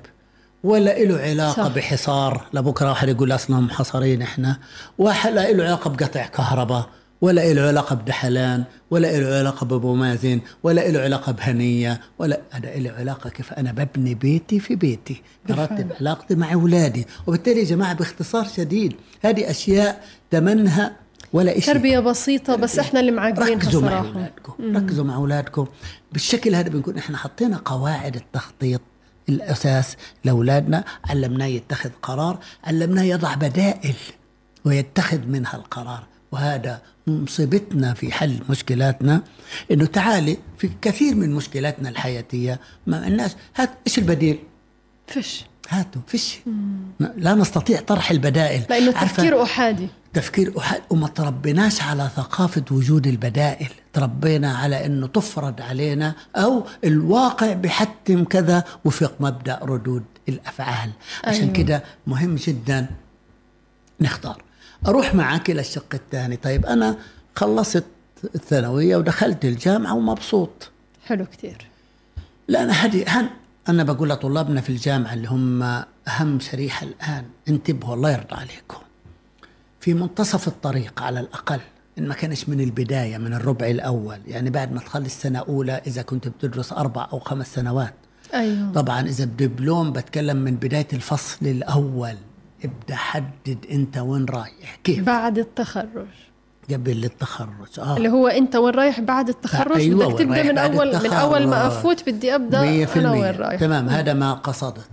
[0.64, 1.68] ولا له علاقة صح.
[1.68, 1.74] صح.
[1.74, 2.46] بحصار.
[2.54, 4.56] لبكرة واحد يقول أصلا محصرين إحنا.
[4.98, 6.88] ولا له علاقة بقطع كهرباء.
[7.20, 12.76] ولا له علاقة بدحلان ولا له علاقة بأبو مازن ولا له علاقة بهنية ولا هذا
[12.76, 17.06] له علاقة كيف أنا ببني بيتي في بيتي برتب علاقتي مع أولادي.
[17.26, 20.96] وبالتالي يا جماعة باختصار شديد هذه أشياء ثمنها
[21.32, 25.66] ولا شيء تربية بسيطة بس إحنا اللي معقدينها ركزوا مع أولادكم ركزوا مع أولادكم.
[26.12, 28.80] بالشكل هذا بنكون إحنا حطينا قواعد التخطيط
[29.28, 33.94] الأساس لأولادنا علمناه يتخذ قرار علمناه يضع بدائل
[34.64, 36.09] ويتخذ منها القرار.
[36.32, 39.22] وهذا مصيبتنا في حل مشكلاتنا
[39.70, 44.38] إنه تعالي في كثير من مشكلاتنا الحياتية ما الناس هات إيش البديل؟
[45.06, 45.44] فش.
[45.68, 46.38] هاتوا فيش
[47.16, 48.62] لا نستطيع طرح البدائل.
[48.70, 49.88] لأنه عارفة؟ تفكير أحادي.
[50.12, 53.68] تفكير أحد وما تربيناش على ثقافة وجود البدائل.
[53.92, 60.90] تربينا على أنه تفرض علينا أو الواقع بحتم كذا وفق مبدأ ردود الأفعال.
[61.24, 61.52] عشان أيوة.
[61.52, 62.86] كده مهم جدا
[64.00, 64.42] نختار.
[64.86, 66.36] أروح معك إلى الشق الثاني.
[66.36, 66.96] طيب أنا
[67.36, 67.84] خلصت
[68.34, 70.70] الثانوية ودخلت الجامعة ومبسوط.
[71.06, 71.66] حلو كتير
[72.48, 73.28] لأن هذه هن
[73.68, 75.62] أنا بقول لطلابنا في الجامعة اللي هم
[76.08, 78.78] أهم شريحة الآن انتبهوا الله يرضى عليكم.
[79.80, 81.60] في منتصف الطريق على الأقل
[81.98, 84.18] إن ما كانش من البداية من الربع الأول.
[84.26, 87.94] يعني بعد ما تخلص سنة أولى إذا كنت بتدرس أربع أو خمس سنوات.
[88.34, 88.72] أيوه.
[88.72, 92.16] طبعا إذا بدبلوم بتكلم من بداية الفصل الأول.
[92.64, 94.78] ابدأ حدد أنت وين رايح.
[94.84, 96.06] كيف؟ بعد التخرج.
[96.70, 97.78] قبل التخرج.
[97.78, 97.96] آه.
[97.96, 101.66] اللي هو أنت وين رايح بعد التخرج؟ أيوة، بدك تبدأ من اول من أول ما.
[101.66, 102.60] أفوت بدي أبدأ
[102.96, 103.60] أنا وين رايح.
[103.60, 104.88] تمام هذا ما قصدت.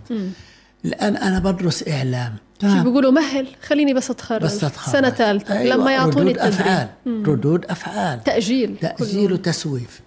[0.85, 2.35] الآن أنا بدرس إعلام.
[2.61, 2.83] شو تمام.
[2.83, 3.47] بيقولوا؟ مهل.
[3.63, 4.41] خليني بس أتخرج.
[4.41, 4.93] بس أتخرج.
[4.93, 5.57] سنة ثالثة.
[5.57, 6.67] أيوة لما يعطوني ردود التدريب.
[6.67, 6.89] أفعال.
[7.07, 8.23] ردود أفعال.
[8.23, 10.01] تأجيل تأجيل وتسويف.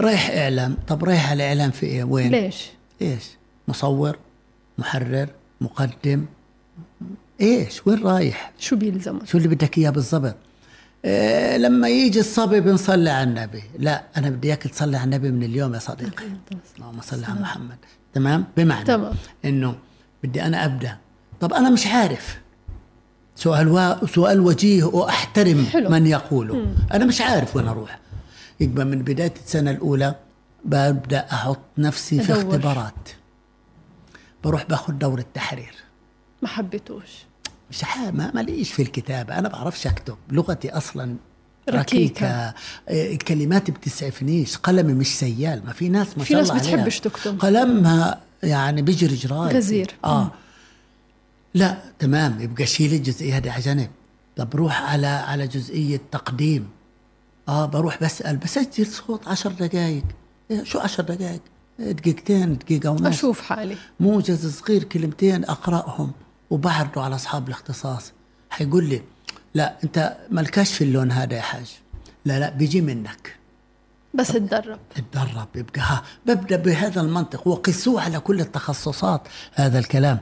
[0.00, 0.76] رايح إعلام.
[0.88, 2.70] طب رايح على إعلام في إيه؟ وين؟ ليش؟
[3.02, 3.24] إيش؟
[3.68, 4.18] مصور
[4.78, 5.28] محرر
[5.60, 6.24] مقدم.
[7.42, 10.36] إيش؟ وين رايح؟ شو بيلزمك؟ شو اللي بدك إياه بالضبط؟
[11.04, 13.62] إيه لما يجي الصبي بنصلي على النبي.
[13.78, 16.24] لا أنا بدي إياك تصلي على النبي من اليوم يا صديقي.
[16.78, 17.76] اللهم صل على محمد.
[18.14, 19.14] تمام؟ بمعنى تمام.
[19.44, 19.74] إنه
[20.24, 20.96] بدي أنا أبدأ.
[21.40, 22.40] طب أنا مش عارف.
[23.36, 24.06] سؤال و...
[24.06, 25.90] سؤال وجيه وأحترم حلو.
[25.90, 26.74] من يقوله.
[26.92, 27.98] أنا مش عارف وين أروح.
[28.60, 30.14] يبقى من بداية السنة الأولى
[30.64, 32.32] ببدأ أحط نفسي في.
[32.32, 33.08] اختبارات.
[34.44, 35.74] بروح باخذ دورة تحرير.
[36.42, 37.24] ما حبيتوش.
[37.72, 39.38] مش ما ماليش في الكتابة.
[39.38, 40.16] أنا بعرفش أكتب.
[40.30, 41.16] لغتي أصلا
[41.68, 41.80] ركيكة.
[41.80, 42.54] ركيكة.
[42.88, 44.56] إيه، الكلمات بتسعفنيش.
[44.56, 45.62] قلمي مش سيال.
[45.66, 46.76] ما في ناس ما في شاء ناس الله عليها.
[46.76, 47.40] بتحبش تكتب.
[47.40, 49.94] قلمها يعني بيجري جراي غزير.
[50.04, 50.30] آه.
[51.54, 52.40] لا تمام.
[52.40, 53.90] يبقى شيل الجزئية هذه على جنب.
[54.36, 56.68] طب روح على على جزئية تقديم.
[57.48, 58.36] آه بروح بسأل.
[58.36, 60.04] بسجل صوت عشر دقائق
[60.50, 61.40] إيه، شو عشر دقائق
[61.80, 63.06] إيه، دقيقتين دقيقة ونص.
[63.06, 63.76] أشوف حالي.
[64.00, 66.12] موجز صغير كلمتين أقرأهم.
[66.52, 68.12] وبعرضه على أصحاب الاختصاص.
[68.50, 69.02] حيقول لي
[69.54, 71.66] لا أنت مالكاش في اللون هذا يا حاج.
[72.24, 73.36] لا لا بيجي منك.
[74.14, 74.78] بس اتدرب.
[74.96, 77.48] اتدرب يبقى ها ببدأ بهذا المنطق.
[77.48, 79.22] وقسوه على كل التخصصات
[79.54, 80.18] هذا الكلام.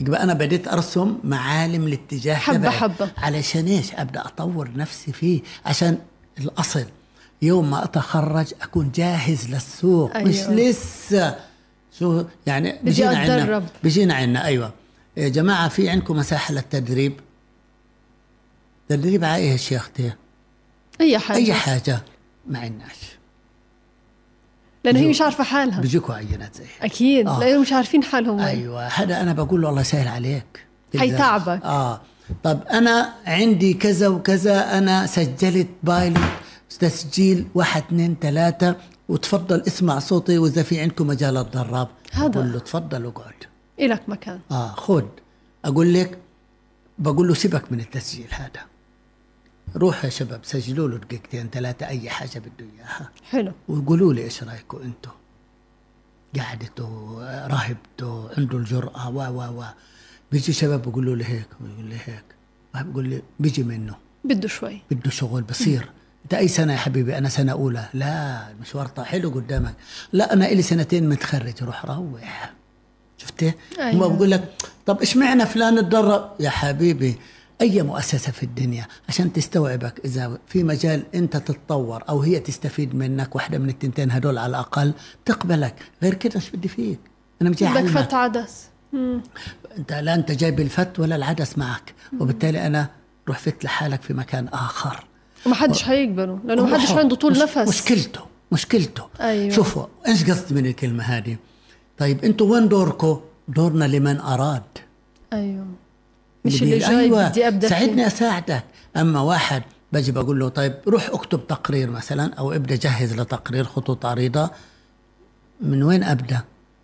[0.00, 2.70] يبقى أنا بديت أرسم معالم الاتجاه تبعي.
[2.70, 3.10] حبة.
[3.18, 5.98] علشان إيش؟ أبدأ أطور نفسي فيه عشان
[6.38, 6.84] الأصل.
[7.42, 10.28] يوم ما أتخرج أكون جاهز للسوق أيوة.
[10.28, 11.36] مش لسه.
[11.98, 13.42] شو يعني؟ بيجينا عنا.
[13.42, 13.64] أتدرب.
[13.82, 14.72] بيجينا عنا أيوه.
[15.16, 17.20] يا جماعة في عندكم مساحة للتدريب؟
[18.88, 20.12] تدريب على إيش يا أختي؟
[21.00, 21.36] أي حاجة.
[21.38, 22.00] أي حاجة.
[22.46, 23.14] ما عندناش.
[24.84, 25.80] لأنه هي مش عارفة حالها.
[25.80, 26.64] بيجيكوا عينات زي.
[26.82, 27.28] أكيد.
[27.28, 27.40] آه.
[27.40, 28.86] لأنه مش عارفين حالهم أيوه.
[28.86, 30.66] هذا أنا بقول له الله يسهل عليك.
[30.98, 31.62] حيتعبك.
[31.64, 32.00] آه.
[32.42, 34.78] طب أنا عندي كذا وكذا.
[34.78, 36.20] أنا سجلت بايلوت
[36.78, 38.76] تسجيل واحد اثنين ثلاثة.
[39.08, 42.28] وتفضل اسمع صوتي وإذا في عندكم مجال اتدرب هذا.
[42.28, 43.34] بقول له تفضل اقعد
[43.80, 44.40] إلك مكان.
[44.50, 45.08] آه خد
[45.64, 46.18] أقول لك
[46.98, 48.66] بقول له سيبك من التسجيل هذا.
[49.76, 53.10] روح يا شباب سجلوا له دقيقتين ثلاثة أي حاجة بده إياها.
[53.30, 53.52] حلو.
[53.68, 55.10] وقولوا لي إيش رأيكم أنتم
[56.38, 59.64] قعدته راهبته عنده الجرأة و و و.
[60.32, 62.24] بيجي شباب بيقولوا لي هيك بيقول لي هيك.
[62.74, 63.94] بيقول لي بيجي منه.
[64.24, 64.80] بده شوي.
[64.90, 65.90] بده شغل بصير.
[66.24, 67.88] أنت أي سنة يا حبيبي؟ أنا سنة أولى.
[67.94, 69.74] لا المشوار حلو قدامك.
[70.12, 72.52] لا أنا إلي سنتين متخرج روح روح.
[73.24, 74.06] شفتي أيوة.
[74.06, 74.54] هم بقول لك
[74.86, 77.14] طب اشمعنى فلان اتدرب يا حبيبي
[77.60, 83.34] أي مؤسسة في الدنيا عشان تستوعبك إذا في مجال أنت تتطور أو هي تستفيد منك
[83.34, 84.92] واحدة من التنتين هدول على الأقل
[85.24, 85.74] تقبلك.
[86.02, 86.98] غير كده إيش بدي فيك؟
[87.42, 87.86] أنا مجي بدك.
[87.86, 88.64] فت عدس.
[88.92, 89.22] مم.
[89.78, 92.90] أنت لا أنت جايب الفت ولا العدس معك وبالتالي أنا
[93.28, 95.04] روح فت لحالك في مكان آخر.
[95.46, 97.68] وما حدش حيقبله لأنه ما حدش عنده طول مش نفس.
[97.68, 98.20] مشكلته
[98.52, 99.02] مشكلته.
[99.20, 99.54] أيوة.
[99.54, 101.36] شوفوا إيش قصدي من الكلمة هذه؟
[101.98, 104.62] طيب أنتوا وين دوركم دورنا لمن أراد.
[105.32, 105.66] أيوه.
[106.44, 107.68] مش اللي جاي أيوة بدي فيه.
[107.68, 108.64] ساعدني أساعدك.
[108.96, 114.06] أما واحد بجي بقول له طيب روح اكتب تقرير مثلا أو ابدأ جهز لتقرير خطوط
[114.06, 114.50] عريضة.
[115.60, 116.40] من وين أبدأ؟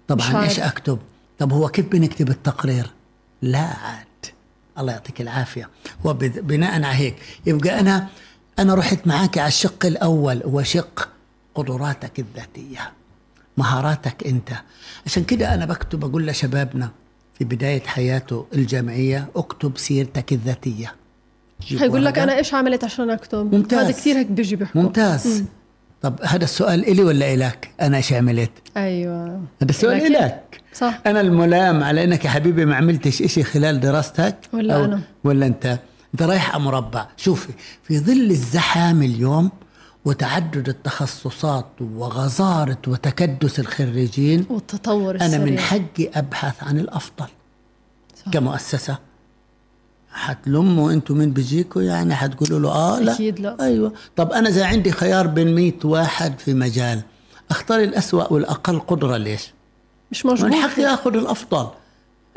[0.08, 0.42] طبعا.
[0.44, 0.98] إيش أكتب؟
[1.38, 2.90] طب هو كيف بنكتب التقرير؟
[3.42, 4.06] لا عاد.
[4.78, 5.68] الله يعطيك العافية.
[6.04, 8.08] وبناء على هيك يبقى أنا
[8.58, 11.08] أنا رحت معك على الشق الأول هو شق
[11.54, 12.92] قدراتك الذاتية.
[13.56, 14.50] مهاراتك انت.
[15.06, 16.90] عشان كده أنا بكتب أقول لشبابنا
[17.38, 20.94] في بداية حياته الجامعية اكتب سيرتك الذاتية.
[21.68, 22.18] جيب حيقول لك.
[22.18, 23.78] أنا إيش عملت عشان أكتب؟ ممتاز.
[23.78, 24.82] هذا كثير هيك بيجي بيحكوا.
[24.82, 25.44] ممتاز.
[26.02, 29.24] طب هذا السؤال إلي ولا إلك؟ أنا إيش عملت؟ أيوه.
[29.62, 30.16] هذا السؤال.
[30.16, 30.60] إلك.
[30.74, 31.00] صح.
[31.06, 35.00] أنا الملام على إنك يا حبيبي ما عملتش إشي خلال دراستك؟ ولا أو أنا.
[35.24, 35.78] ولا أنت؟
[36.14, 39.50] أنت رايح على مربع شوفي في ظل الزحام اليوم
[40.04, 45.44] وتعدد التخصصات وغزارة وتكدس الخريجين والتطور أنا السريع.
[45.44, 47.26] من حقي أبحث عن الأفضل.
[48.24, 48.32] صح.
[48.32, 48.98] كمؤسسة
[50.12, 53.12] حتلموا أنتوا مين بيجيكوا يعني؟ حتقولوا له آه لا.
[53.14, 53.56] أكيد لا.
[53.60, 53.92] أيوه.
[54.16, 57.00] طب أنا إذا عندي خيار بين 100 واحد في مجال
[57.50, 59.50] أختار الأسوأ والأقل قدرة ليش؟
[60.10, 61.68] مش موجود من حقي آخذ الأفضل.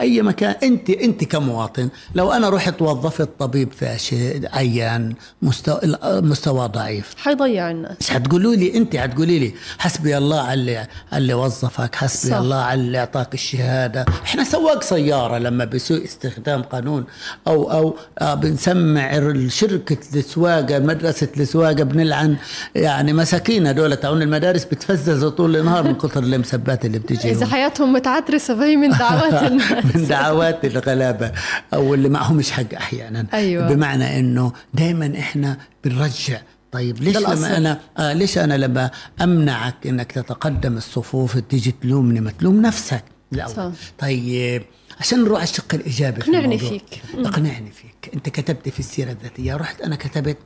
[0.01, 0.55] أي مكان.
[0.63, 7.15] أنت أنت كمواطن لو أنا رحت وظفت طبيب فاشل عيان مستوى مستوى ضعيف.
[7.17, 7.97] حيضيع الناس.
[8.01, 12.37] مش حتقولوا لي أنت حتقولي لي حسبي الله على اللي, اللي وظفك حسبي صح.
[12.37, 14.05] الله على اللي إعطاك الشهادة.
[14.23, 17.05] إحنا سواق سيارة لما بسوء استخدام قانون
[17.47, 22.35] أو أو آه بنسمع شركه السواقة مدرسة السواقة بنلعن
[22.75, 27.93] يعني مساكين هذول تاعون المدارس بتفززوا طول النهار من كثر المسبات اللي بتجي إذا حياتهم
[27.93, 29.92] متعترسة فهي من دعوات الناس.
[29.95, 31.31] من دعوات الغلابة
[31.73, 33.25] أو اللي معهمش حق أحيانا.
[33.33, 33.67] أيوة.
[33.73, 36.41] بمعنى أنه دائما إحنا بنرجع.
[36.71, 37.17] طيب ليش.
[37.17, 43.03] لما أنا آه ليش أنا لما أمنعك أنك تتقدم الصفوف تيجي تلومني ما تلوم نفسك؟
[43.33, 43.53] الأول.
[43.55, 43.71] صح.
[43.99, 44.63] طيب
[44.99, 46.69] عشان نروح على الشق الإيجابي في اقنعني الموضوع.
[46.69, 47.01] فيك.
[47.15, 48.13] اقنعني فيك.
[48.13, 49.55] أنت كتبت في السيرة الذاتية.
[49.55, 50.37] رحت أنا كتبت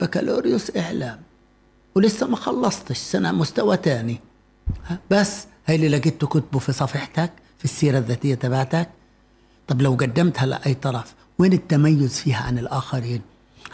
[0.00, 1.20] بكالوريوس إعلام.
[1.94, 2.98] ولسه ما خلصتش.
[2.98, 4.20] سنة مستوى تاني.
[4.86, 7.30] ها، بس هاي اللي لقيته كتبه في صفحتك.
[7.62, 8.88] في السيرة الذاتية تبعتك؟
[9.68, 13.20] طب لو قدمتها لأي طرف وين التميز فيها عن الآخرين؟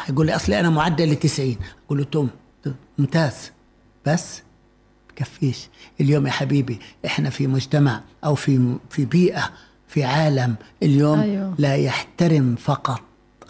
[0.05, 2.31] هيقول لي أصلي أنا معدلي 90 أقول له توم
[2.98, 3.35] ممتاز.
[4.07, 4.42] بس
[5.11, 5.68] بكفيش
[6.01, 9.51] اليوم يا حبيبي إحنا في مجتمع أو في في بيئة
[9.88, 11.55] في عالم اليوم أيوه.
[11.59, 13.01] لا يحترم فقط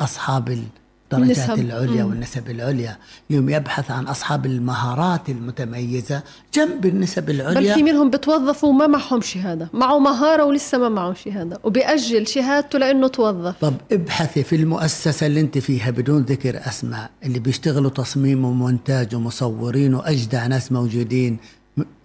[0.00, 0.64] أصحاب
[1.12, 1.64] الدرجات النسب.
[1.64, 2.10] العليا مم.
[2.10, 2.96] والنسب العليا.
[3.30, 6.22] اليوم يبحث عن أصحاب المهارات المتميزة
[6.54, 9.68] جنب النسب بل العليا في منهم بتوظفوا وما معهم شهادة.
[9.72, 11.60] معه مهارة ولسه ما معه شهادة.
[11.64, 13.54] وبيأجل شهادته لأنه توظف.
[13.60, 19.94] طب ابحثي في المؤسسة اللي انت فيها بدون ذكر أسماء اللي بيشتغلوا تصميم ومونتاج ومصورين
[19.94, 21.38] وأجدع ناس موجودين.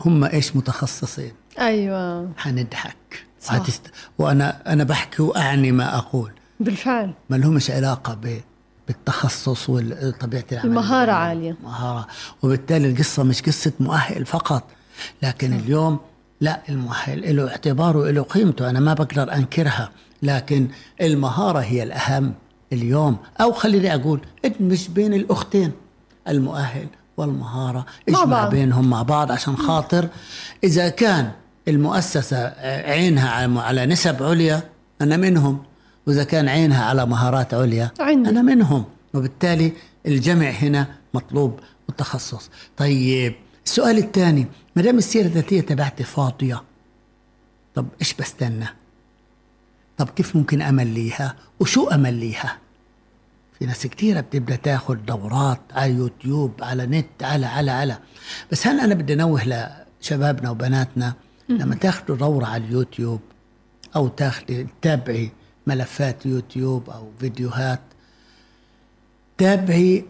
[0.06, 2.30] هم إيش متخصصين؟ أيوة.
[2.38, 3.26] حنضحك.
[3.42, 3.54] صح.
[3.54, 3.82] وهتست...
[4.18, 6.32] وأنا أنا بحكي وأعني ما أقول.
[6.60, 7.14] بالفعل.
[7.30, 8.40] ما لهمش علاقة ب...
[8.94, 10.70] بالتخصص وطبيعه العمل.
[10.70, 11.56] المهارة عالية.
[11.64, 12.08] مهارة
[12.44, 14.64] وبالتالي القصة مش قصة مؤهل فقط
[15.24, 16.00] لكن اليوم
[16.42, 18.70] لا المؤهل له اعتباره له قيمته.
[18.70, 19.90] أنا ما بقدر أنكرها
[20.24, 20.68] لكن
[21.02, 22.34] المهارة هي الأهم
[22.74, 23.18] اليوم.
[23.42, 25.72] أو خليني أقول ادمج بين الأختين
[26.28, 27.86] المؤهل والمهارة.
[28.10, 28.48] مع إجمع.
[28.50, 30.08] بينهم مع بعض عشان خاطر
[30.64, 31.32] إذا كان
[31.68, 32.38] المؤسسة
[32.92, 34.62] عينها على- على نسب عليا
[35.02, 35.64] أنا منهم.
[36.08, 38.30] وإذا كان عينها على مهارات عليا عندي.
[38.30, 38.86] أنا منهم.
[39.14, 39.72] وبالتالي
[40.06, 43.36] الجمع هنا مطلوب والتخصص طيب
[43.66, 46.64] السؤال الثاني ما دام السيرة الذاتية تبعتي فاضية
[47.76, 48.66] طب إيش بستنى؟
[49.98, 52.58] طب كيف ممكن أمليها؟ وشو أمليها؟
[53.60, 57.98] في ناس كتيرة بتبدأ تاخد دورات على يوتيوب على نت على على على.
[58.52, 59.70] بس هل أنا بدي أنوه
[60.02, 61.14] لشبابنا وبناتنا؟
[61.50, 63.20] لما تاخدوا دورة على اليوتيوب
[63.96, 65.32] أو تاخدي تتابعي
[65.68, 67.80] ملفات يوتيوب أو فيديوهات
[69.38, 70.06] تابعي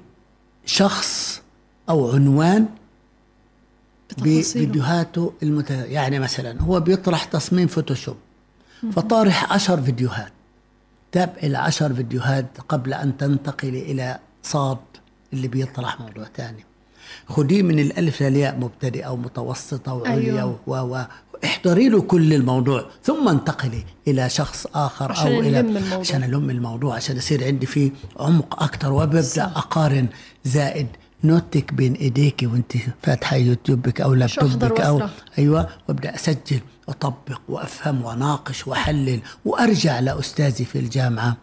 [0.66, 1.42] شخص
[1.90, 2.68] أو عنوان.
[4.18, 5.72] بفيديوهاته المت...
[5.72, 8.18] يعني مثلا هو بيطرح تصميم Photoshop
[8.92, 10.32] فطارح عشر فيديوهات
[11.12, 14.78] تابع العشر فيديوهات قبل أن تنتقل إلى صاد
[15.34, 16.66] اللي بيطرح موضوع تاني
[17.28, 20.60] خديه من الألف للياء مبتدئة ومتوسطة وعليا أيوة.
[20.68, 21.06] و و
[21.44, 26.00] احضري له كل الموضوع ثم انتقلي إلى شخص آخر عشان إلى نلم الموضوع.
[26.00, 29.44] عشان ألم الموضوع عشان يصير عندي فيه عمق أكتر وببدأ صح.
[29.58, 30.08] أقارن
[30.46, 30.88] زائد
[31.24, 35.02] نوتك بين إيديك وأنت فاتحة يوتيوبك أو لابتوبك أو.
[35.38, 41.38] أيوه وأبدأ أسجل وأطبق وأفهم وأناقش وأحلل وأرجع لأستاذي في الجامعة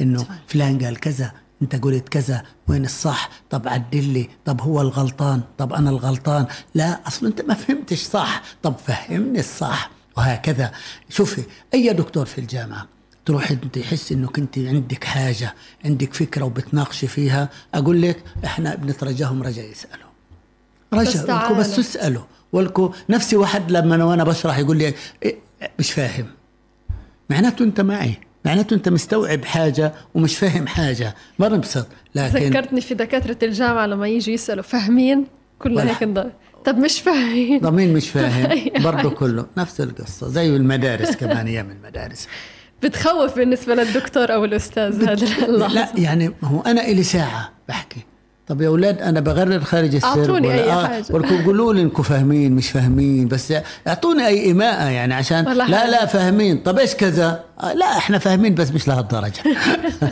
[0.00, 1.32] إنه فلان قال كذا
[1.62, 7.00] انت قلت كذا وين الصح؟ طب عدل لي طب هو الغلطان؟ طب أنا الغلطان؟ لا
[7.06, 8.42] أصلا أنت ما فهمتش صح.
[8.62, 9.90] طب فهمني الصح.
[10.16, 10.72] وهكذا.
[11.10, 11.42] شوفي
[11.74, 12.86] أي دكتور في الجامعة
[13.26, 19.42] تروح أنت تحس إنك أنت عندك حاجة عندك فكرة وبتناقشي فيها أقول لك إحنا بنترجاهم
[19.42, 20.10] رجع يسألوا.
[20.92, 21.48] بس تعالوا.
[21.48, 25.38] ولكم بس تسالوا ولكم نفسي واحد لما أنا وأنا بشرح يقول لي إيه
[25.78, 26.26] مش فاهم.
[27.30, 28.18] معناته أنت معي.
[28.44, 34.08] معناته انت مستوعب حاجة ومش فاهم حاجة ما نبسط لكن ذكرتني في دكاترة الجامعة لما
[34.08, 35.26] يجوا يسألوا فاهمين
[35.66, 36.30] ولا هيك نضل
[36.64, 37.60] طب مش فاهمين.
[37.60, 38.50] ضمين مش فاهم.
[38.50, 39.10] أي برضه.
[39.10, 42.28] كله نفس القصة زي المدارس كمان أيام المدارس.
[42.82, 45.12] بتخوف بالنسبة للدكتور أو الأستاذ هذا
[45.46, 45.66] اللحظة.
[45.74, 48.00] لا يعني هو أنا إلي ساعة بحكي.
[48.50, 51.04] طب يا أولاد أنا بغرر خارج السرب أعطوني ولا أي آه حاجة.
[51.10, 53.54] ولكم قولوا لي انكم فاهمين مش فاهمين بس
[53.86, 55.90] أعطوني أي ايماءه يعني عشان لا حاجة.
[55.90, 56.58] لا فاهمين.
[56.58, 59.42] طب إيش كذا؟ آه لا إحنا فاهمين بس مش لهالدرجة.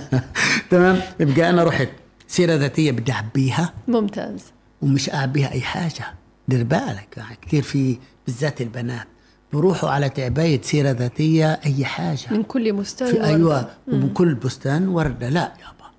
[0.70, 1.88] تمام؟ يبقى أنا رحت
[2.28, 3.72] سيرة ذاتية بدي أعبيها.
[3.88, 4.40] ممتاز.
[4.82, 6.14] ومش أعبيها أي حاجة.
[6.48, 9.06] دير بالك يعني كثير في بالذات البنات
[9.52, 12.26] بروحوا على تعباية سيرة ذاتية أي حاجة.
[12.30, 13.24] من كل وردة.
[13.24, 15.28] أيوه ومن كل بستان وردة.
[15.28, 15.90] لا يابا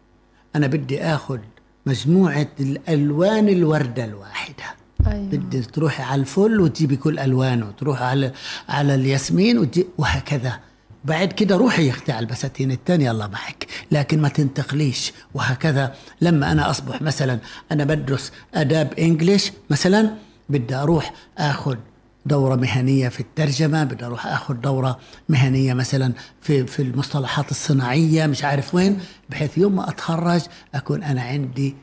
[0.56, 1.38] أنا بدي آخذ
[1.86, 4.64] مجموعة الألوان الوردة الواحدة.
[5.08, 5.26] أيوة.
[5.26, 8.32] بدي تروحي على الفل وتجيبي كل ألوانه تروحي على
[8.70, 10.60] على الياسمين وتجي وهكذا.
[11.06, 13.68] بعد كده روحي يا أختي على البساتين الثانية الله معك.
[13.92, 15.14] لكن ما تنتقليش.
[15.34, 17.40] وهكذا لما أنا أصبح مثلا
[17.72, 20.10] أنا بدرس آداب إنجليش مثلا
[20.50, 21.76] بدي أروح اخذ
[22.30, 28.44] دورة مهنية في الترجمة بدي أروح أخذ دورة مهنية مثلا في في المصطلحات الصناعية مش
[28.44, 30.42] عارف وين بحيث يوم ما أتخرج
[30.76, 31.76] أكون أنا عندي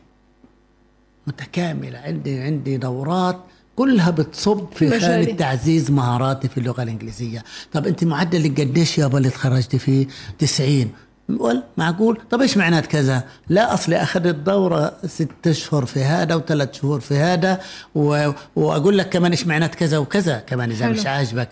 [1.26, 3.40] متكاملة عندي عندي دورات
[3.76, 5.00] كلها بتصب في.
[5.00, 7.44] خانة تعزيز مهاراتي في اللغة الإنجليزية.
[7.72, 10.06] طب أنت معدلك قديش يابا اللي تخرجتي فيه؟
[10.38, 10.90] 90
[11.28, 16.74] ولا معقول؟ طب إيش معنات كذا؟ لا اصلي اخذت دوره ست أشهر في هذا وثلاث
[16.74, 17.60] شهور في هذا
[17.94, 18.30] و...
[18.56, 20.88] وأقول لك كمان إيش معنات كذا وكذا كمان إذا.
[20.88, 21.48] مش عاجبك.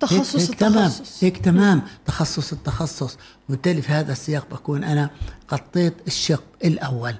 [0.00, 0.86] تخصص هيك, هيك تمام.
[0.86, 1.24] التخصص.
[1.24, 1.82] هيك تمام.
[2.06, 3.16] تخصص التخصص.
[3.48, 5.10] وبالتالي في هذا السياق بكون أنا
[5.52, 7.14] غطيت الشق الأول.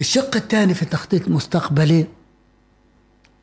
[0.00, 2.06] الشق الثاني في التخطيط المستقبلي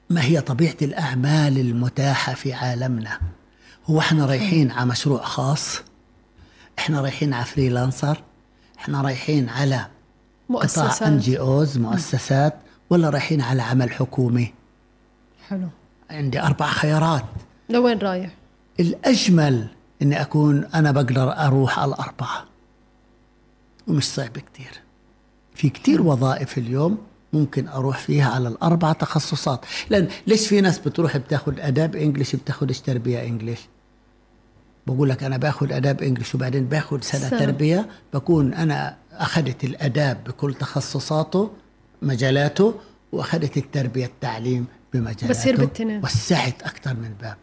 [0.09, 3.19] ما هي طبيعة الأعمال المتاحة في عالمنا؟
[3.85, 5.81] هو إحنا رايحين على مشروع خاص.
[6.79, 8.23] إحنا رايحين على فريلانسر
[8.79, 12.55] إحنا رايحين على قطاع إن مؤسسات جي أوز مؤسسات
[12.89, 14.53] ولا رايحين على عمل حكومي.
[15.47, 15.67] حلو.
[16.09, 17.25] عندي أربع خيارات.
[17.69, 18.31] لوين رايح؟
[18.79, 19.67] الأجمل
[20.01, 22.45] إني أكون أنا بقدر أروح على الأربعة.
[23.87, 24.81] ومش صعب كتير.
[25.55, 26.97] في كتير وظائف اليوم
[27.33, 29.65] ممكن أروح فيها على الأربع تخصصات.
[29.89, 33.59] لأن ليش في ناس بتروح بتاخد أداب إنجليش بتاخدش تربية إنجليش؟
[34.95, 37.39] بقول لك أنا باخد أداب إنجليش وبعدين باخد سنة, سنة.
[37.39, 41.51] تربية بكون أنا أخذت الأداب بكل تخصصاته
[42.01, 42.73] مجالاته
[43.11, 46.03] وأخذت التربية التعليم بمجالاته بصير بالتنين.
[46.03, 47.37] وسعت أكثر من باب.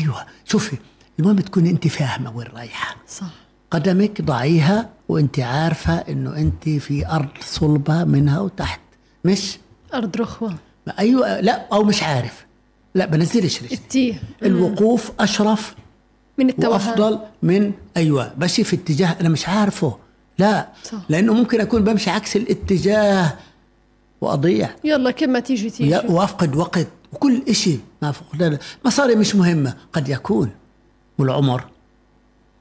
[0.00, 0.76] أيوه شوفي
[1.18, 2.96] المهم تكوني أنت فاهمة وين رايحة.
[3.08, 3.26] صح.
[3.70, 8.80] قدمك ضعيها وأنت عارفة إنه أنت في أرض صلبة منها وتحت
[9.24, 9.58] مش؟
[9.94, 10.54] أرض رخوة.
[10.98, 12.46] أيوه لا أو مش عارف.
[12.94, 14.16] لا بنزلش رجلي.
[14.42, 15.74] الوقوف أشرف
[16.38, 16.72] من التوهان.
[16.72, 19.96] وأفضل من أيوه ماشي في اتجاه أنا مش عارفه.
[20.38, 20.68] لا.
[20.84, 20.98] صح.
[21.08, 23.32] لأنه ممكن أكون بمشي عكس الاتجاه
[24.20, 24.70] وأضيع.
[24.84, 25.70] يلا كم ما تيجي.
[25.70, 26.88] تيجي وأفقد وقت.
[27.12, 29.74] وكل إشي ما فقدان مصاري مش مهمة.
[29.92, 30.50] قد يكون.
[31.18, 31.64] والعمر.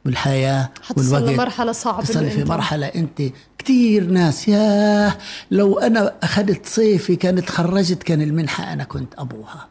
[0.05, 0.69] والحياة.
[0.81, 1.33] حتصل والوقت.
[1.33, 3.21] لمرحلة صعبة تصلي إنه في مرحلة أنت
[3.57, 4.47] كتير ناس.
[4.47, 5.17] ياه.
[5.51, 9.67] لو أنا أخذت صيفي كانت خرجت كان المنحة أنا كنت أبوها.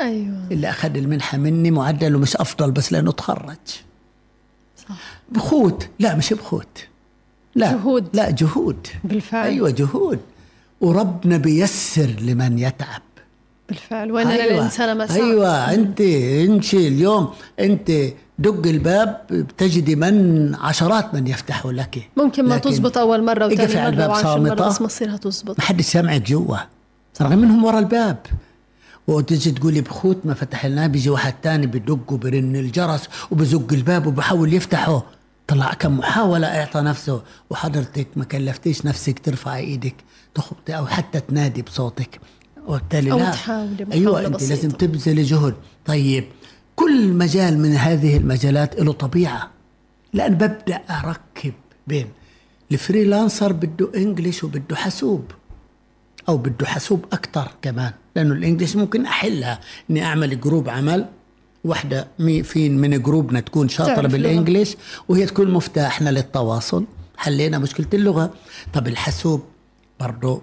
[0.00, 0.46] أيوة.
[0.50, 3.56] اللي أخذ المنحة مني معدله مش أفضل بس لأنه تخرج.
[5.28, 5.88] بخوت.
[5.98, 6.86] لا مش بخوت.
[7.54, 8.08] لا جهود.
[8.12, 8.86] لا جهود.
[9.04, 9.46] بالفعل.
[9.46, 10.18] أيوه جهود.
[10.80, 13.02] وربنا بيسر لمن يتعب.
[13.68, 14.12] بالفعل.
[14.12, 14.54] وان أيوة.
[14.54, 15.74] الإنسان مسار أيوه.
[15.74, 17.30] أنت أنت اليوم
[17.60, 17.90] أنت
[18.38, 22.10] دق الباب بتجدي من عشرات من يفتحوا لك.
[22.16, 24.54] ممكن ما تزبط أول مرة وثاني مرة الباب وعشر صامتة.
[24.68, 25.58] بس مصيرها تزبط.
[25.58, 26.56] ما حدش سامعك جوا.
[27.20, 28.16] رغم إنهم ورا الباب.
[29.16, 34.54] وتجي تقولي بخوت ما فتح لنا بيجي واحد تاني بدق وبرن الجرس وبزق الباب وبحاول
[34.54, 35.06] يفتحه.
[35.48, 37.22] طلع كم محاولة أعطى نفسه.
[37.50, 39.94] وحضرتك ما كلفتيش نفسك ترفع إيدك
[40.34, 42.20] تخبطي أو حتى تنادي بصوتك.
[42.66, 43.30] وبالتالي لا.
[43.30, 44.54] تحاولي أيوه أنت بسيطة.
[44.54, 45.54] لازم تبذلي جهد.
[45.86, 46.24] طيب
[46.76, 49.50] كل مجال من هذه المجالات له طبيعة.
[50.12, 51.52] لأن ببدأ أركب
[51.86, 52.06] بين
[52.72, 55.24] ال freelancer بده English وبده حاسوب.
[56.30, 59.60] أو بده حاسوب أكثر كمان لأنه ال English ممكن أحلها.
[59.90, 61.06] إني أعمل group عمل
[61.64, 64.08] واحدة مي في من جروبنا تكون شاطرة.
[64.08, 64.76] بال English
[65.08, 66.84] وهي تكون مفتاحنا للتواصل.
[67.16, 68.30] حلينا مشكلة اللغة.
[68.72, 69.42] طب الحاسوب
[70.00, 70.42] برضه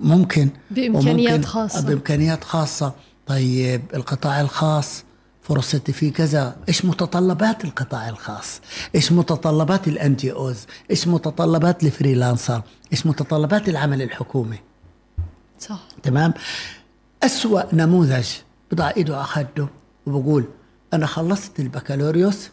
[0.00, 1.80] ممكن بإمكانيات وممكن- خاصة.
[1.86, 2.92] بإمكانيات خاصة.
[3.26, 5.04] طيب القطاع الخاص
[5.42, 6.56] فرصتي فيه كذا.
[6.68, 8.60] إيش متطلبات القطاع الخاص؟
[8.94, 10.58] إيش متطلبات ال NGOs
[10.90, 12.62] إيش متطلبات ال freelancer؟
[12.92, 14.56] إيش متطلبات العمل الحكومي؟
[15.60, 15.80] صح.
[16.02, 16.34] تمام؟
[17.22, 18.28] أسوأ نموذج
[18.72, 19.68] بضع إيده على خده
[20.06, 20.44] وبقول
[20.94, 22.50] أنا خلصت البكالوريوس؟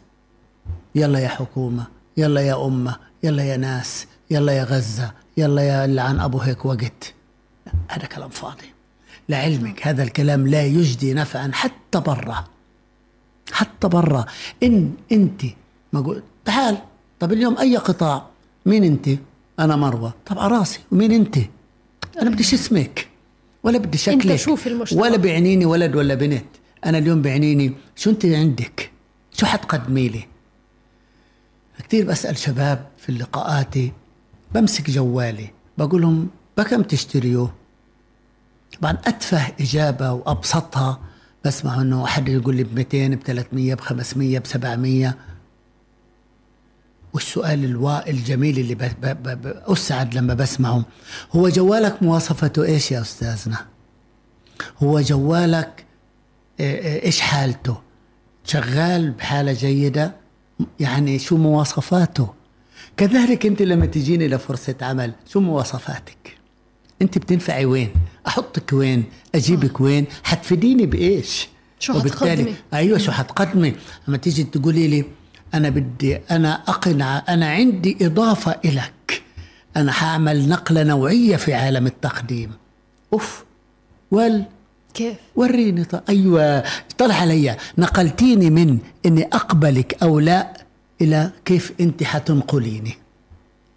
[0.95, 1.87] يلا يا حكومة
[2.17, 6.65] يلا يا أمة يلا يا ناس يلا يا غزة يلا يا اللي عن أبو هيك
[6.65, 7.13] وقت.
[7.89, 8.73] هذا كلام فاضي.
[9.29, 12.43] لعلمك هذا الكلام لا يجدي نفعا حتى برا.
[13.51, 14.25] حتى برا.
[14.63, 15.41] إن أنت
[15.93, 16.77] ما قلت تعال
[17.19, 18.25] طب اليوم أي قطاع؟
[18.65, 19.09] مين أنت؟
[19.59, 20.13] أنا مروة.
[20.25, 20.79] طب على رأسي.
[20.91, 21.37] ومين أنت؟
[22.21, 23.07] أنا بديش اسمك
[23.63, 25.01] ولا بدي شكلك شوف المجتمع.
[25.01, 26.45] ولا بيعنيني ولد ولا بنت.
[26.85, 28.91] أنا اليوم بيعنيني شو أنت عندك؟
[29.33, 30.25] شو حتقدمي لي؟
[31.87, 33.91] كثير بسأل شباب في اللقاءاتي
[34.55, 37.53] بمسك جوالي بقول لهم بكم تشتريوه؟
[38.79, 40.99] طبعا أتفه إجابة وأبسطها
[41.45, 45.15] بسمع إنه أحد يقول لي ب 200 ب 300 ب 500 ب 700
[47.13, 50.85] والسؤال الوا الجميل اللي ب- ب- ب- أسعد لما بسمعه
[51.31, 53.57] هو جوالك مواصفته إيش يا أستاذنا؟
[54.83, 55.85] هو جوالك
[56.57, 57.77] إيه- إيه- إيش حالته؟
[58.43, 60.15] شغال بحالة جيدة؟
[60.79, 62.33] يعني شو مواصفاته؟
[62.97, 66.37] كذلك أنت لما تجيني لفرصة عمل شو مواصفاتك؟
[67.01, 67.89] أنت بتنفعي وين؟
[68.27, 69.03] أحطك وين؟
[69.35, 71.47] أجيبك وين؟ حتفيديني بإيش؟
[71.79, 73.73] شو وبالتالي حتقدمي؟ أيوه شو حتقدمي؟
[74.07, 75.05] لما تيجي تقولي لي
[75.53, 79.23] أنا بدي أنا أقنع أنا عندي إضافة إلك.
[79.77, 82.51] أنا حأعمل نقلة نوعية في عالم التقديم.
[83.13, 83.45] أوف.
[84.11, 84.45] وال.
[84.93, 86.63] كيف؟ وريني طيب أيوه.
[86.97, 87.57] طلع علي.
[87.77, 90.53] نقلتيني من إني أقبلك أو لا
[91.01, 92.97] إلى كيف أنت حتنقليني.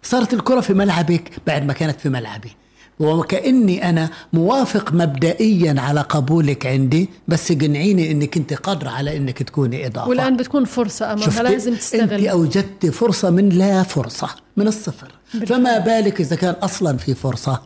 [0.03, 2.51] صارت الكرة في ملعبك بعد ما كانت في ملعبي.
[2.99, 9.87] وكأني أنا موافق مبدئيا على قبولك عندي بس قنعيني أنك أنت قادرة على أنك تكوني
[9.87, 10.09] إضافة.
[10.09, 15.11] والآن بتكون فرصة امامها لازم أنت تستغل أوجدت فرصة من لا فرصة من الصفر.
[15.47, 17.61] فما بالك إذا كان أصلا في فرصة؟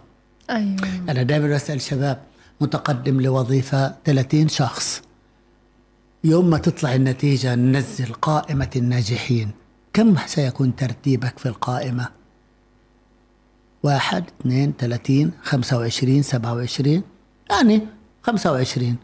[0.49, 0.75] أيوه.
[1.09, 2.19] أنا دائما بسأل شباب
[2.61, 5.01] متقدم لوظيفة 30 شخص
[6.23, 9.51] يوم ما تطلع النتيجة ننزل قائمة الناجحين
[9.93, 12.07] كم سيكون ترتيبك في القائمة؟
[13.85, 17.03] واحد اثنين ثلاثين خمسة وعشرين سبعة وعشرين.
[17.49, 17.81] يعني
[18.23, 18.95] خمسة وعشرين.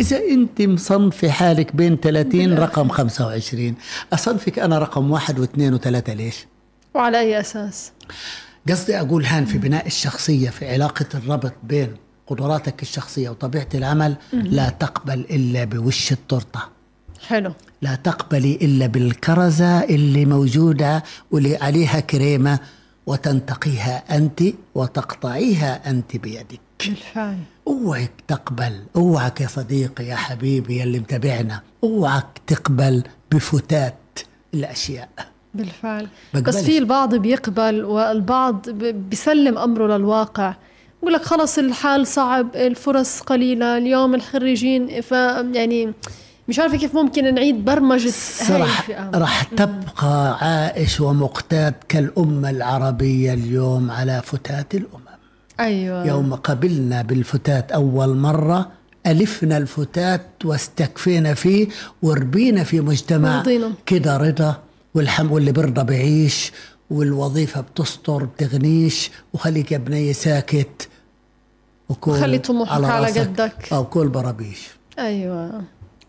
[0.00, 3.74] إذا أنت مصنفي حالك بين 30 رقم 25
[4.12, 6.46] أصنفك أنا رقم واحد واثنين وثلاثة ليش؟
[6.94, 7.92] وعلى أي أساس؟
[8.68, 11.96] قصدي أقول هان في بناء الشخصية في علاقة الربط بين
[12.26, 16.60] قدراتك الشخصية وطبيعة العمل لا تقبل إلا بوش التورتة.
[17.28, 17.52] حلو.
[17.82, 22.58] لا تقبلي إلا بالكرزة اللي موجودة واللي عليها كريمة
[23.06, 24.42] وتنتقيها أنت
[24.74, 26.60] وتقطعيها أنت بيدك.
[26.86, 27.36] بالفعل.
[27.66, 33.02] أوعك تقبل أوعك يا صديقي يا حبيبي يلي متابعنا أوعك تقبل
[33.32, 33.94] بفتات
[34.54, 35.08] الأشياء.
[35.54, 36.08] بالفعل.
[36.34, 36.56] بقبلش.
[36.56, 40.54] بس في البعض بيقبل والبعض بيسلم أمره للواقع.
[41.02, 45.92] بقول لك خلص الحال صعب الفرص قليلة اليوم الخريجين ف يعني
[46.48, 49.10] مش عارفة كيف ممكن نعيد برمجة الفئة.
[49.14, 55.06] راح تبقى عائش ومقتات كالأمة العربية اليوم على فتات الأمم.
[55.60, 56.06] أيوه.
[56.06, 58.68] يوم قبلنا بالفتات أول مرة
[59.06, 61.68] ألفنا الفتات واستكفينا فيه
[62.02, 63.42] وربينا في مجتمع.
[63.86, 64.62] كده رضا
[64.94, 66.52] والحم واللي برضى بعيش
[66.90, 70.88] والوظيفة بتستر بتغنيش وخليك يا بني ساكت
[71.88, 73.72] وكل وخلي طموحك على راسك قدك.
[73.72, 74.68] أو كل برابيش
[74.98, 75.62] أيوه.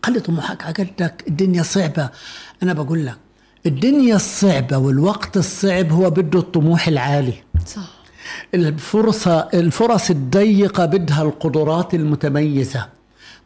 [0.06, 2.10] خلي طموحك قدك الدنيا صعبة.
[2.62, 3.16] أنا بقول لك
[3.66, 7.34] الدنيا الصعبة والوقت الصعب هو بده الطموح العالي.
[7.66, 7.98] صح.
[8.54, 12.88] الفرصة الفرص الضيقة بدها القدرات المتميزة.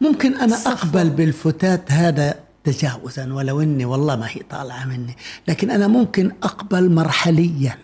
[0.00, 0.72] ممكن أنا صفا.
[0.72, 2.34] أقبل بالفتات هذا
[2.64, 5.16] تجاوزا ولو إني والله ما هي طالعة مني.
[5.48, 7.78] لكن أنا ممكن أقبل مرحليا.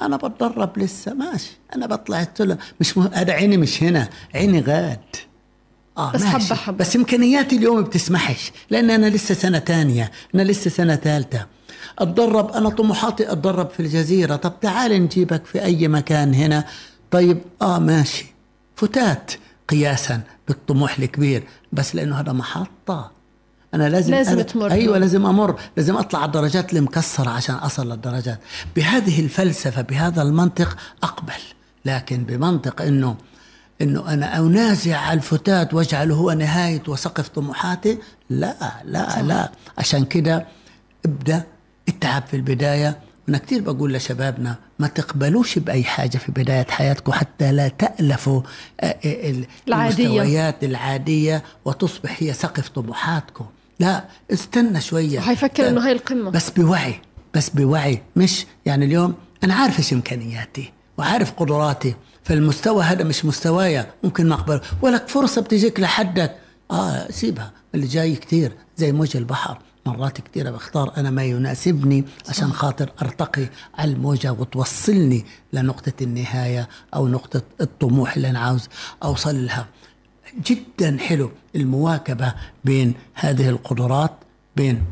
[0.00, 1.14] أنا بتدرب لسه.
[1.14, 1.58] ماشي.
[1.74, 3.10] أنا بطلع السلم مش مه...
[3.12, 4.08] هذا عيني مش هنا.
[4.34, 4.98] عيني غاد.
[5.98, 6.36] آه بس ماشي.
[6.46, 6.76] حبة حبة.
[6.78, 11.46] بس إمكانياتي اليوم بتسمحش لأن أنا لسه سنة تانية أنا لسه سنة ثالثة.
[11.98, 14.36] أتدرب أنا طموحاتي أتدرب في الجزيرة.
[14.36, 16.64] طب تعال نجيبك في أي مكان هنا.
[17.10, 18.26] طيب آه ماشي.
[18.76, 19.32] فتات
[19.68, 21.42] قياسا بالطموح الكبير
[21.72, 23.10] بس لأنه هذا محطة.
[23.74, 24.70] أنا لازم لازم أنا تمر.
[24.70, 25.60] أيوه لازم أمر.
[25.76, 28.40] لازم أطلع على الدرجات المكسرة عشان أصل للدرجات.
[28.76, 31.32] بهذه الفلسفة بهذا المنطق أقبل
[31.84, 33.16] لكن بمنطق إنه
[33.82, 37.98] إنه أنا أنازع على الفتات وأجعله هو نهاية وسقف طموحاتي؟
[38.30, 39.18] لا لا صح.
[39.18, 39.52] لا.
[39.78, 40.46] عشان كده
[41.04, 41.42] ابدأ
[41.88, 42.98] التعب في البداية.
[43.28, 48.42] أنا كثير بقول لشبابنا ما تقبلوش بأي حاجة في بداية حياتكم حتى لا تألفوا
[48.80, 50.06] آه، آه، ال- العادية.
[50.06, 53.46] المستويات العادية وتصبح هي سقف طموحاتكم.
[53.80, 55.18] لا استنى شوية.
[55.18, 56.30] وحيفكر إنه هاي القمة.
[56.30, 57.00] بس بوعي
[57.34, 58.02] بس بوعي.
[58.16, 59.14] مش يعني اليوم
[59.44, 60.72] أنا عارف إيش إمكانياتي.
[60.98, 61.94] وعارف قدراتي
[62.24, 64.60] فالمستوى هذا مش مستوايا ممكن ما أقبل.
[64.82, 66.36] ولك فرصة بتجيك لحدك.
[66.70, 67.52] آه سيبها.
[67.74, 69.58] اللي جاي كتير زي موج البحر.
[69.86, 73.46] مرات كثيرة بختار أنا ما يناسبني عشان خاطر أرتقي
[73.78, 78.68] على الموجة وتوصلني لنقطة النهاية أو نقطة الطموح اللي أنا عاوز
[79.02, 79.66] أوصل لها.
[80.46, 82.34] جدا حلو المواكبة
[82.64, 84.12] بين هذه القدرات
[84.56, 84.84] بين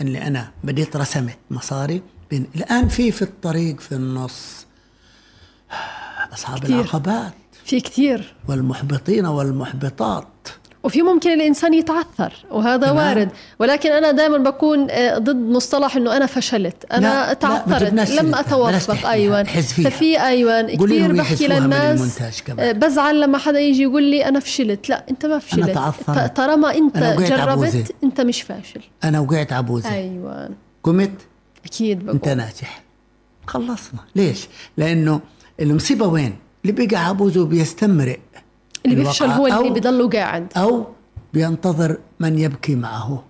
[0.00, 4.66] اللي أنا بديت رسمت مصاري بين الآن في في الطريق في النص.
[6.32, 6.80] أصحاب كتير.
[6.80, 7.32] العقبات.
[7.64, 8.34] في كتير.
[8.48, 10.26] والمحبطين والمحبطات.
[10.82, 12.96] وفي ممكن الإنسان يتعثر وهذا تمام.
[12.96, 13.28] وارد.
[13.58, 16.86] ولكن أنا دائما بكون آه، ضد مصطلح إنه أنا فشلت.
[16.90, 17.82] لا، أنا لا، تعثرت.
[17.82, 19.08] جبناش لم اتوفق.
[19.08, 19.42] أيوه.
[19.42, 22.20] ففي أيوه كثير بحكي للناس.
[22.58, 24.88] آه، بزعل لما حدا يجي يقول لي أنا فشلت.
[24.88, 25.70] لا أنت ما فشلت.
[25.70, 26.32] تعثرت.
[26.32, 27.78] ط- طالما أنت أنا وقعت عبوزة.
[27.78, 28.80] جربت أنت مش فاشل.
[29.04, 29.92] أنا وقعت عبوزة.
[29.94, 30.48] أيوه.
[30.82, 31.10] قمت؟
[31.64, 32.14] أكيد بقول.
[32.16, 32.82] أنت ناجح.
[33.46, 34.00] خلصنا.
[34.16, 34.46] ليش؟
[34.76, 35.20] لأنه
[35.60, 38.18] المصيبه وين؟ اللي بقى عبوزه بيستمرئ
[38.86, 40.86] اللي بيفشل هو اللي بيضله قاعد أو
[41.34, 43.24] بينتظر من يبكي معه.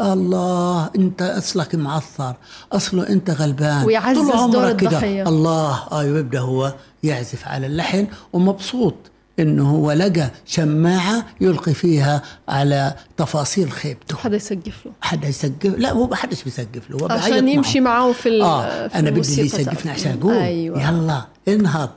[0.00, 2.34] الله أنت أصلك معثر.
[2.72, 3.84] أصله أنت غلبان.
[3.84, 4.90] ويعزز طول عمرك دور كده.
[4.90, 5.28] الضحية.
[5.28, 8.94] الله أيوه يبدأ هو يعزف على اللحن ومبسوط.
[9.38, 14.16] إنه هو لقى شماعة يلقي فيها على تفاصيل خيبته.
[14.16, 14.92] حدا يسقف له.
[15.00, 17.12] حدا يسقف لا هو ما حدش بيسقف له.
[17.12, 17.48] عشان.
[17.48, 18.12] يمشي معه.
[18.12, 19.90] في ال- آه في أنا بدي يسقفني.
[19.92, 20.34] عشان أقول.
[20.36, 20.82] أيوة.
[20.88, 21.90] يلا انهض.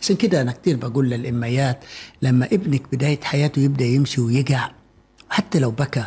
[0.00, 1.78] عشان كده أنا كتير بقول للإميات
[2.22, 4.70] لما ابنك بداية حياته يبدأ يمشي ويقع
[5.30, 6.04] حتى لو بكى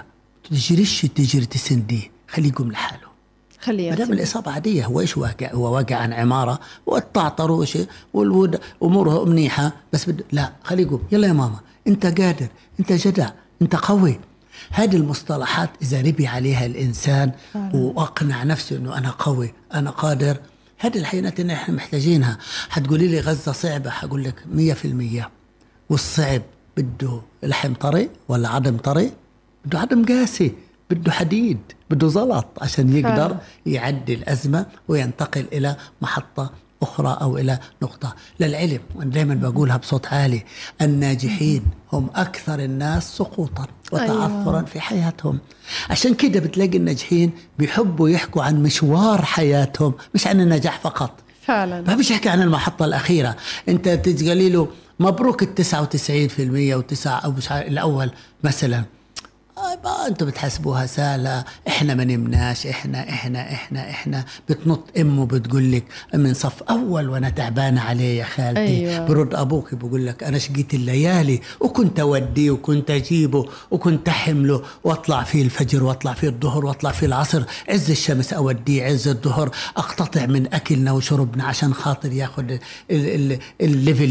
[0.52, 3.11] تجريش تجري تسنديه؟ خليه يقوم لحاله.
[3.62, 4.14] خليه ما دام.
[4.14, 10.10] الإصابة عادية هو إيش واقع؟ هو واقع عن عمارة والطعطر وشيء والود اموره منيحة بس
[10.10, 10.24] بد...
[10.32, 11.04] لا خليه يقوم.
[11.12, 12.48] يلا يا ماما أنت قادر
[12.80, 13.30] أنت جدع
[13.62, 14.20] أنت قوي.
[14.72, 17.32] هذه المصطلحات إذا ربي عليها الإنسان
[17.74, 20.38] وأقنع نفسه إنه أنا قوي أنا قادر
[20.78, 22.38] هذه الحينات اللي إحنا محتاجينها.
[22.70, 24.36] حتقولي لي غزة صعبة حقول لك
[25.22, 25.24] 100%
[25.90, 26.42] والصعب
[26.78, 29.12] بده لحم طري ولا عدم طري؟
[29.66, 30.52] بده عدم قاسي.
[30.96, 31.58] بده حديد
[31.90, 33.38] بده زلط عشان يقدر.
[33.66, 38.16] يعدي الأزمة وينتقل إلى محطة أخرى أو إلى نقطة.
[38.40, 40.44] للعلم وأنا دائما بقولها بصوت عالي
[40.82, 41.64] الناجحين
[41.94, 44.66] هم أكثر الناس سقوطا وتعثرا أيوة.
[44.66, 45.40] في حياتهم.
[45.90, 51.12] عشان كده بتلاقي الناجحين بيحبوا يحكوا عن مشوار حياتهم مش عن النجاح فقط.
[51.42, 51.82] فعلا.
[51.82, 53.36] ما بيش يحكي عن المحطة الأخيرة.
[53.70, 54.68] أنت تقولي له
[55.00, 58.12] مبروك ال 99% وتسعة أو الأول
[58.44, 58.84] مثلا.
[59.58, 61.44] ما أنتم بتحسبوها سهلة.
[61.68, 64.26] إحنا ما نمناش إحنا إحنا إحنا إحنا.
[64.50, 65.84] بتنط امه بتقول لك
[66.14, 68.60] من صف أول وأنا تعبانة عليه يا خالتي.
[68.62, 69.06] أيوة.
[69.06, 75.42] برد أبوك بقول لك أنا شقيت الليالي وكنت أوديه وكنت أجيبه وكنت أحمله وأطلع فيه
[75.44, 77.44] الفجر وأطلع فيه الظهر وأطلع فيه العصر.
[77.70, 79.52] عز الشمس أوديه عز الظهر.
[79.78, 82.60] أقتطع من أكلنا وشربنا عشان خاطر ياخذ ال-
[82.92, 84.06] ال- الليفل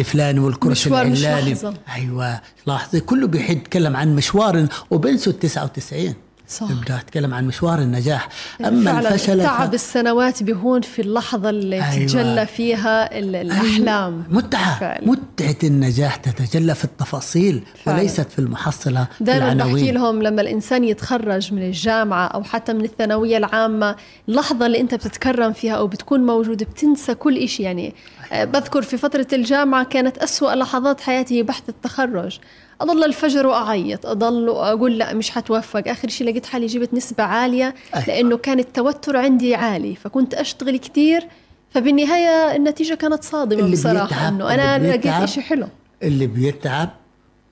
[0.00, 1.56] الفلاني والكرسي العلاني.
[1.94, 3.00] أيوه لاحظي.
[3.00, 4.51] كله بيحب يتكلم عن مشوار
[4.90, 6.14] وبنسوا ال 99
[6.48, 6.70] صح.
[6.70, 8.28] يبدا يتكلم عن مشوار النجاح
[8.60, 12.06] أما فعلا الفشل ف- تعب السنوات بيهون في اللحظة اللي أيوة.
[12.06, 15.06] تتجلى فيها ال- الأحلام متعة فعلا.
[15.08, 17.98] متعة النجاح تتجلى في التفاصيل فعلا.
[17.98, 22.84] وليست في المحصلة في دائما بحكي لهم لما الإنسان يتخرج من الجامعة أو حتى من
[22.84, 23.96] الثانوية العامة
[24.28, 27.94] اللحظة اللي أنت بتتكرم فيها أو بتكون موجود بتنسى كل شيء يعني
[28.32, 32.38] آه، بذكر في فترة الجامعة كانت أسوأ لحظات حياتي هي بحث التخرج
[32.82, 35.82] أضل الفجر وأعيط أضل أقول لا مش حتوفق.
[35.88, 38.06] آخر شيء لقيت حالي جبت نسبة عالية أيوة.
[38.06, 41.26] لأنه كان التوتر عندي عالي فكنت أشتغل كتير
[41.70, 45.66] فبالنهاية النتيجة كانت صادمة اللي بصراحة بيتعب- إنه أنا اللي لقيت إشي حلو.
[46.02, 46.90] اللي بيتعب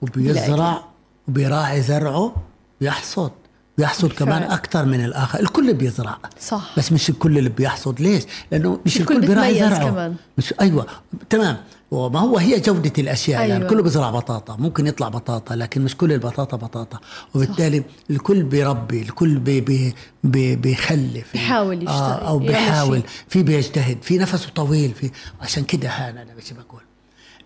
[0.01, 0.83] وبيزرع
[1.27, 2.35] وبيراعي زرعه
[2.81, 3.31] بيحصد.
[3.77, 4.27] بيحصد بالفعل.
[4.27, 5.39] كمان أكثر من الآخر.
[5.39, 6.17] الكل بيزرع.
[6.39, 6.73] صح.
[6.77, 8.01] بس مش الكل اللي بيحصد.
[8.01, 9.89] ليش؟ لأنه مش الكل الكل بيراعي زرعه.
[9.91, 10.15] كمان.
[10.37, 10.85] مش أيوه
[11.29, 11.57] تمام.
[11.91, 13.51] وما هو هي جودة الأشياء أيوة.
[13.53, 16.99] يعني الكل بيزرع بطاطا ممكن يطلع بطاطا لكن مش كل البطاطا بطاطا
[17.35, 17.85] وبالتالي صح.
[18.09, 23.01] الكل بيربي الكل بي بي بي بيخلف بيحاول يشتغل، آه أو بيحاول.
[23.27, 25.11] في بيجتهد في نفسه طويل في
[25.41, 26.81] عشان كده أنا مش بقول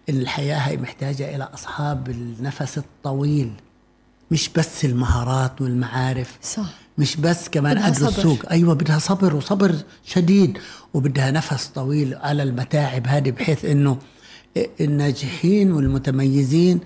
[0.09, 3.51] إن الحياة هي محتاجة إلى أصحاب النفس الطويل
[4.31, 8.07] مش بس المهارات والمعارف صح مش بس كمان صبر.
[8.07, 9.75] السوق أيوه بدها صبر وصبر
[10.05, 10.57] شديد
[10.93, 13.97] وبدها نفس طويل على المتاعب هذه بحيث إنه
[14.81, 16.79] الناجحين والمتميزين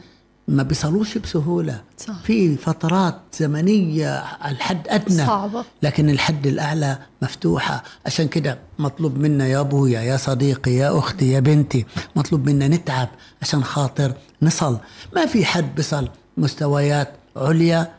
[0.47, 2.24] ما بيصلوش بسهولة صح.
[2.24, 5.65] في فترات زمنية على الحد أدنى صعبة.
[5.84, 11.39] لكن الحد الأعلى مفتوحة عشان كده مطلوب منا يا ابويا يا صديقي يا أختي يا
[11.39, 13.09] بنتي مطلوب منا نتعب
[13.41, 14.78] عشان خاطر نصل
[15.15, 17.91] ما في حد بصل مستويات عليا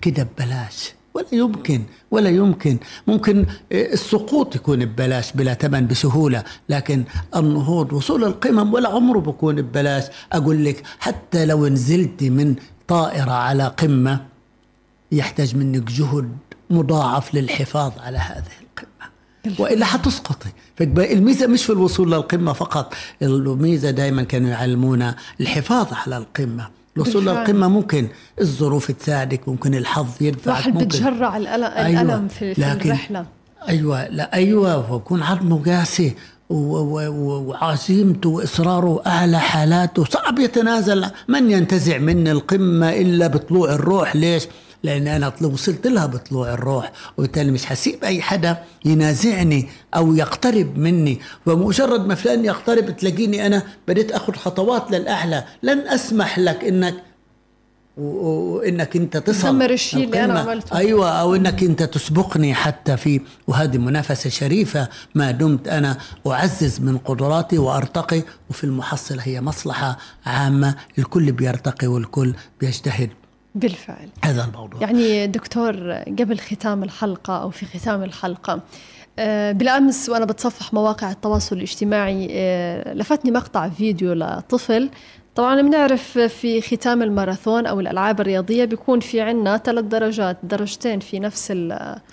[0.00, 2.78] كده ببلاش ولا يمكن ولا يمكن.
[3.06, 7.04] ممكن السقوط يكون ببلاش بلا ثمن بسهولة لكن
[7.36, 10.04] النهوض وصول القمم ولا عمره بكون ببلاش.
[10.32, 12.54] أقول لك حتى لو نزلتي من
[12.88, 14.24] طائرة على قمة
[15.12, 16.36] يحتاج منك جهد
[16.70, 19.12] مضاعف للحفاظ على هذه القمة.
[19.58, 20.48] وإلا حتسقطي.
[20.76, 26.68] فالميزه مش في الوصول للقمة فقط الميزة دائما كانوا يعلمونا الحفاظ على القمة.
[26.96, 27.26] الوصول.
[27.26, 28.08] للقمة ممكن
[28.40, 33.26] الظروف تساعدك ممكن الحظ يدفعك الواحد بتجرع الألم, الألم في, في لكن الرحلة.
[33.68, 36.14] أيوه لا أيوه ويكون عظمه قاسي
[36.50, 40.04] وعزيمته وإصراره أعلى حالاته.
[40.04, 44.46] صعب يتنازل من ينتزع مني القمة إلا بطلوع الروح؟ ليش؟
[44.82, 46.92] لأن أنا وصلت لها بطلوع الروح.
[47.18, 51.20] وبالتالي مش حسيب أي حدا ينازعني أو يقترب مني.
[51.46, 56.94] ومجرد ما فلان يقترب تلاقيني أنا بديت آخذ خطوات للاعلى لن أسمح لك إنك
[57.96, 60.40] وإنك أنت تصل تدمر الشيء اللي القمة.
[60.40, 60.76] عملته.
[60.76, 64.88] أيوه أو إنك أنت تسبقني حتى في وهذه منافسة شريفة.
[65.14, 68.22] ما دمت أنا أعزز من قدراتي وأرتقي.
[68.50, 70.74] وفي المحصله هي مصلحة عامة.
[70.98, 73.10] الكل بيرتقي والكل بيجتهد.
[73.54, 74.08] بالفعل.
[74.24, 74.80] هذا الموضوع.
[74.80, 78.60] يعني دكتور قبل ختام الحلقة أو في ختام الحلقة
[79.18, 84.90] آه، بالأمس وأنا بتصفح مواقع التواصل الاجتماعي آه، لفتني مقطع فيديو لطفل.
[85.34, 91.20] طبعا بنعرف في ختام الماراثون أو الألعاب الرياضية بيكون في عنا ثلاث درجات درجتين في
[91.20, 91.52] نفس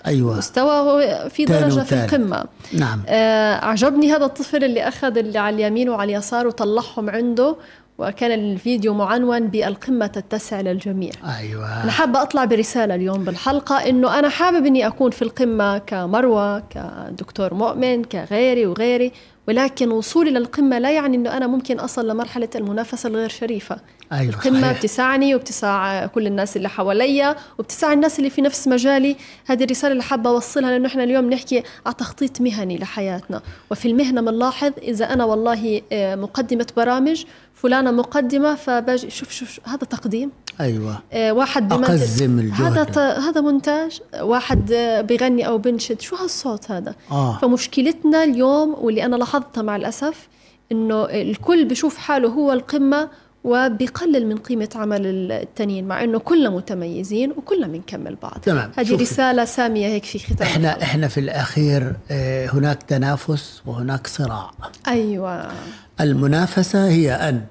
[0.06, 2.04] المستوى وفي تاني درجة في.
[2.04, 2.44] القمة.
[2.72, 3.02] نعم.
[3.08, 7.56] آه، أعجبني هذا الطفل اللي أخذ اللي على اليمين وعلى اليسار وطلعهم عنده
[8.00, 11.12] وكان الفيديو معنون بالقمة تتسع للجميع.
[11.38, 11.82] أيوه.
[11.82, 17.54] أنا حابة أطلع برسالة اليوم بالحلقة إنه أنا حابب إني أكون في القمة كمروة كدكتور
[17.54, 19.12] مؤمن كغيري وغيري
[19.48, 23.76] ولكن وصولي للقمة لا يعني إنه أنا ممكن أصل لمرحلة المنافسة الغير شريفة.
[24.12, 24.78] أيوه القمة صحيح.
[24.78, 29.16] بتسعني وبتسع كل الناس اللي حواليا وبتسع الناس اللي في نفس مجالي.
[29.46, 33.42] هذه الرسالة اللي حابة أوصلها لأنه إحنا اليوم نحكي على تخطيط مهني لحياتنا.
[33.70, 39.76] وفي المهنة بنلاحظ إذا أنا والله آه، مقدمة برامج فلانة مقدمة فباجي شوف شوف, هذا
[39.76, 40.30] تقديم.
[40.60, 41.02] أيوه.
[41.12, 42.62] آه، واحد أقزم الجهد.
[42.62, 44.00] هذا ت- هذا مونتاج.
[44.20, 47.38] واحد آه، بيغني أو بنشد شو هالصوت هذا؟ آه.
[47.42, 50.28] فمشكلتنا اليوم واللي أنا لاحظتها مع الأسف
[50.72, 53.08] إنه الكل بشوف حاله هو القمة
[53.44, 58.40] وبيقلل من قيمة عمل التانيين مع إنه كلنا متميزين وكلنا بنكمل بعض.
[58.42, 58.72] تمام.
[58.76, 59.02] هذه شوفي.
[59.02, 60.82] رسالة سامية هيك في ختام إحنا الحلقة.
[60.82, 64.50] إحنا في الأخير آه، هناك تنافس وهناك صراع.
[64.88, 65.52] أيوه.
[66.00, 67.44] المنافسة هي أن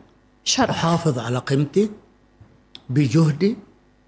[0.43, 0.69] شرف.
[0.69, 1.89] أحافظ على قيمتي
[2.89, 3.57] بجهدي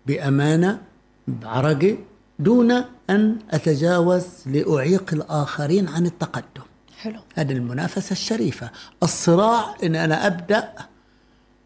[0.05, 0.82] بأمانة
[1.27, 1.95] بعرقي
[2.39, 2.71] دون
[3.09, 6.63] أن أتجاوز لأعيق الآخرين عن التقدم.
[7.01, 7.19] حلو.
[7.36, 8.69] هذه المنافسة الشريفة.
[9.03, 10.73] الصراع أن أنا أبدأ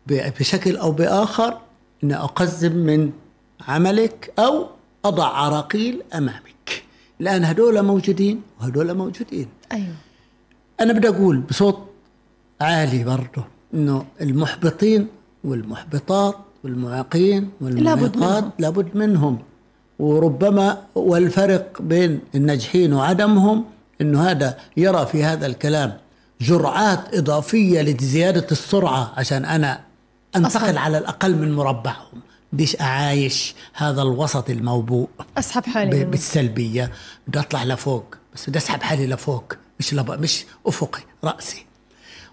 [0.08, 1.58] بشكل أو بآخر
[2.04, 3.12] أن أقزم من
[3.68, 4.68] عملك أو
[5.06, 6.84] أضع عراقيل أمامك.
[7.20, 9.48] لأن هدول موجودين وهدول موجودين.
[9.72, 9.96] أيوه.
[10.82, 11.80] أنا بدي أقول بصوت
[12.62, 15.08] عالي برضه إنه المحبطين
[15.44, 18.52] والمحبطات والمعاقين والمعيقات منهم.
[18.60, 19.40] لابد منهم.
[20.00, 23.66] وربما والفرق بين الناجحين وعدمهم
[24.02, 25.98] إنه هذا يرى في هذا الكلام
[26.42, 29.80] جرعات إضافية لزيادة السرعة عشان أنا
[30.36, 30.80] أنتقل أصلاً.
[30.80, 32.22] على الأقل من مربعهم
[32.54, 36.06] بديش أعايش هذا الوسط الموبوء اسحب حالي.
[36.06, 36.92] بالسلبية
[37.28, 40.12] بدي أطلع لفوق بس بدي أسحب حالي لفوق مش لب...
[40.12, 41.66] مش أفقي رأسي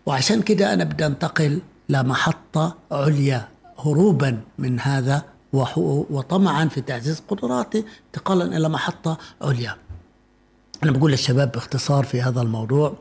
[0.06, 3.48] وعشان كده أنا بدي أنتقل لمحطة عليا
[3.78, 5.22] هروبا من هذا
[5.52, 9.76] وطمعا في تعزيز قدراتي انتقالا إلى محطة عليا
[10.82, 12.96] أنا بقول للشباب باختصار في هذا الموضوع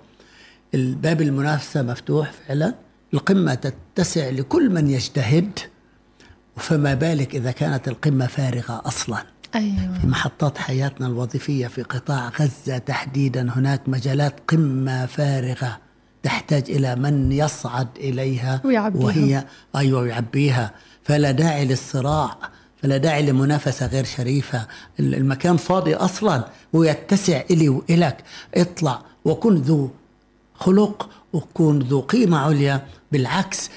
[0.74, 2.74] الباب المنافسة مفتوح فعلا
[3.14, 5.60] القمة تتسع لكل من يجتهد
[6.58, 9.24] فما بالك إذا كانت القمة فارغة أصلا.
[9.56, 10.00] أيوة.
[10.02, 15.78] في محطات حياتنا الوظيفية في قطاع غزة تحديدا هناك مجالات قمة فارغة
[16.24, 19.06] تحتاج إلى من يصعد إليها ويعبيها.
[19.06, 19.46] وهي
[19.76, 20.72] أيوة ويعبيها.
[21.04, 22.38] فلا داعي للصراع
[22.82, 24.68] فلا داعي لمنافسة غير شريفة.
[25.00, 28.24] المكان فاضي أصلا ويتسع إلي وإلك.
[28.56, 29.90] اطلع وكن ذو
[30.56, 32.88] خلق وكن ذو قيمة عليا.
[33.12, 33.70] بالعكس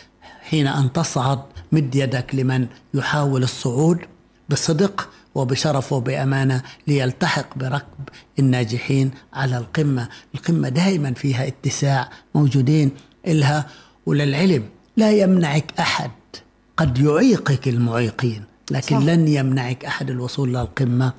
[0.43, 1.39] حين أن تصعد
[1.72, 3.99] مد يدك لمن يحاول الصعود
[4.49, 8.09] بصدق وبشرف وبأمانة ليلتحق بركب
[8.39, 12.91] الناجحين على القمة القمة دائما فيها اتساع موجودين
[13.26, 13.66] إلها
[14.07, 14.64] وللعلم
[14.97, 16.11] لا يمنعك أحد
[16.76, 19.07] قد يعيقك المعيقين لكن صح.
[19.07, 21.12] لن يمنعك أحد الوصول للقمة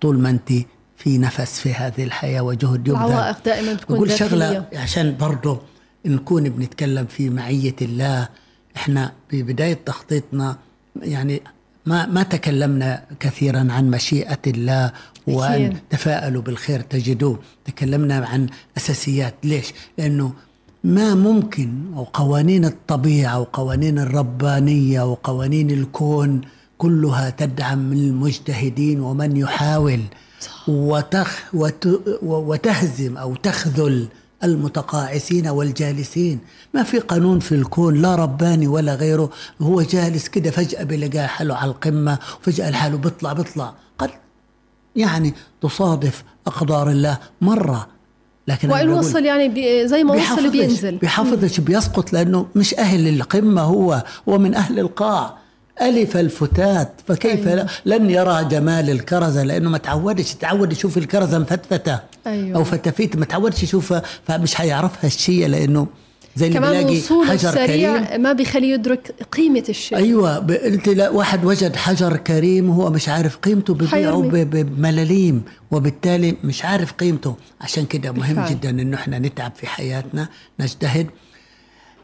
[0.00, 0.52] طول ما أنت
[0.96, 4.08] في نفس في هذه الحياة وجهد يبذل العوائق دائما تكون.
[4.08, 5.60] شغلة عشان برضه
[6.08, 8.28] نكون بنتكلم في معية الله.
[8.76, 10.58] إحنا ببداية تخطيطنا
[11.02, 11.42] يعني
[11.86, 14.92] ما ما تكلمنا كثيرا عن مشيئة الله
[15.26, 15.76] وأن.
[15.90, 17.38] تفاءلوا بالخير تجدوه.
[17.64, 18.46] تكلمنا عن
[18.76, 19.34] أساسيات.
[19.44, 20.32] ليش؟ لأنه
[20.84, 26.40] ما ممكن وقوانين الطبيعة وقوانين الربانية وقوانين الكون
[26.78, 30.00] كلها تدعم المجتهدين ومن يحاول.
[30.68, 31.88] وتخ وت
[32.22, 34.08] وتهزم أو تخذل
[34.44, 36.38] المتقاعسين والجالسين.
[36.74, 39.30] ما في قانون في الكون لا رباني ولا غيره.
[39.60, 43.74] هو جالس كده فجأة بلقاه حاله على القمة وفجأة الحاله بيطلع بيطلع.
[43.98, 44.10] قد
[44.96, 47.88] يعني تصادف أقدار الله مرة.
[48.48, 50.96] لكن وإن وصل يعني بي زي ما وصل بينزل.
[50.96, 55.38] بيحافظش بيسقط لأنه مش أهل القمة هو هو من أهل القاع.
[55.82, 57.66] ألف الفتات فكيف أيوة.
[57.84, 61.98] لن يرى جمال الكرزة لأنه ما تعودش تعود يشوف الكرزة مفتفتة.
[62.26, 62.58] أيوة.
[62.58, 65.86] أو فتافيت ما تعودش يشوفها فمش حيعرفها الشيء لأنه
[66.36, 68.22] زي اللي وصوله حجر السريع كريم.
[68.22, 69.98] ما بيخليه يدرك قيمة الشيء.
[69.98, 70.50] أيوه ب...
[70.50, 74.50] أنت لا واحد وجد حجر كريم وهو مش عارف قيمته ببيعه ب...
[74.50, 77.36] بملاليم وبالتالي مش عارف قيمته.
[77.60, 78.50] عشان كده مهم بالفعل.
[78.50, 80.28] جدا إنه إحنا نتعب في حياتنا
[80.60, 81.06] نجتهد.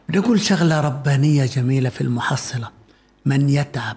[0.09, 2.84] بدي أقول شغلة ربانية جميلة في المحصلة.
[3.27, 3.97] من يتعب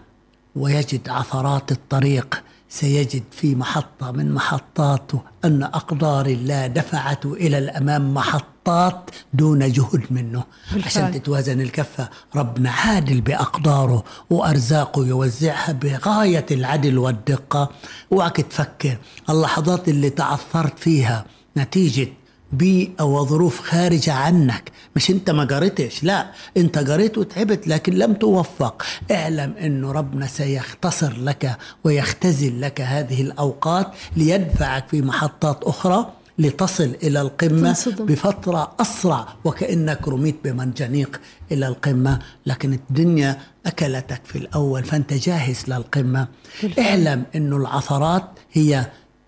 [0.56, 9.10] ويجد عثرات الطريق سيجد في محطة من محطاته أن أقدار الله دفعته إلى الأمام محطات
[9.34, 11.04] دون جهد منه بالفعل.
[11.04, 17.70] عشان تتوازن الكفة ربنا عادل بأقداره وأرزاقه يوزعها بغاية العدل والدقة
[18.14, 18.98] اوعك تفكر
[19.30, 21.26] اللحظات اللي تعثرت فيها
[21.58, 22.08] نتيجة
[22.52, 24.72] بيئة وظروف خارجة عنك.
[24.96, 26.32] مش أنت ما قريتش لا.
[26.58, 28.84] أنت قريت وتعبت لكن لم توفق.
[29.12, 37.22] اعلم انه ربنا سيختصر لك ويختزل لك هذه الأوقات ليدفعك في محطات أخرى لتصل إلى
[37.22, 38.06] القمة تنصدم.
[38.06, 41.22] بفترة أسرع وكأنك رميت بمنجنيق
[41.52, 42.20] إلى القمة.
[42.46, 46.28] لكن الدنيا أكلتك في الأول فأنت جاهز للقمة.
[46.64, 46.86] بالفعل.
[46.86, 48.24] اعلم انه العثرات
[48.54, 48.86] هي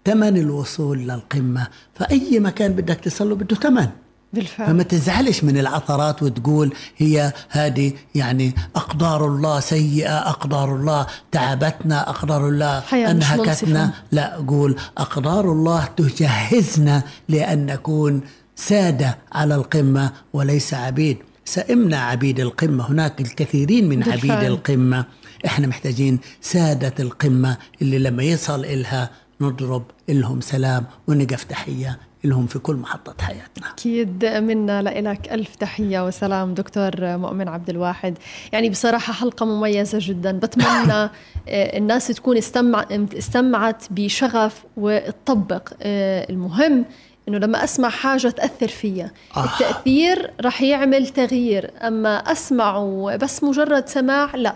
[0.10, 1.68] ثمن الوصول للقمة.
[1.96, 3.88] فأي مكان بدك تصله بده ثمن.
[4.34, 4.68] بالفعل.
[4.68, 12.50] فما تزعلش من العثرات وتقول هي هذه يعني أقدار الله سيئة أقدار الله تعبتنا أقدار
[12.50, 13.94] الله أنهكتنا.
[14.12, 18.22] لا قول أقدار الله تجهزنا لأن نكون
[18.56, 21.18] سادة على القمة وليس عبيد.
[21.46, 22.92] سئمنا عبيد القمة.
[22.92, 24.32] هناك الكثيرين من بالفعل.
[24.32, 25.06] عبيد القمة.
[25.46, 29.10] إحنا محتاجين سادة القمة اللي لما يصل إلها
[29.42, 33.70] نضرب لهم سلام ونقف تحية لهم في كل محطة حياتنا.
[33.74, 38.18] أكيد منا لك ألف تحية وسلام دكتور مؤمن عبد الواحد.
[38.52, 40.32] يعني بصراحة حلقة مميزة جدا.
[40.32, 40.94] بتمنى
[41.50, 42.86] آه، الناس تكون استمع
[43.18, 46.86] استمعت بشغف وتطبق آه، المهم
[47.28, 49.12] إنه لما أسمع حاجة تأثر فيا.
[49.38, 49.46] آه.
[49.46, 51.72] التأثير رح يعمل تغيير.
[51.82, 52.80] أما أسمع
[53.16, 54.56] بس مجرد سماع لا.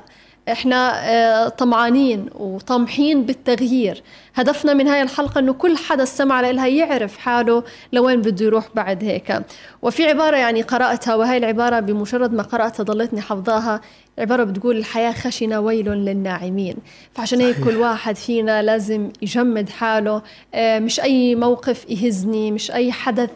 [0.52, 4.04] إحنا آه، طمعانين وطامحين بالتغيير.
[4.36, 7.64] هدفنا من هاي الحلقة إنه كل حدا استمع لها يعرف حاله
[7.94, 9.42] لوين بده يروح بعد هيك.
[9.82, 13.82] وفي عبارة يعني قرأتها وهي العبارة بمجرد ما قرأتها ضلتني حافظاها.
[14.18, 16.76] العباره بتقول الحياة خشنة ويل للناعمين.
[17.14, 17.64] فعشان هيك.
[17.64, 20.22] كل واحد فينا لازم يجمد حاله.
[20.54, 23.30] آه، مش أي موقف يهزني مش أي حدث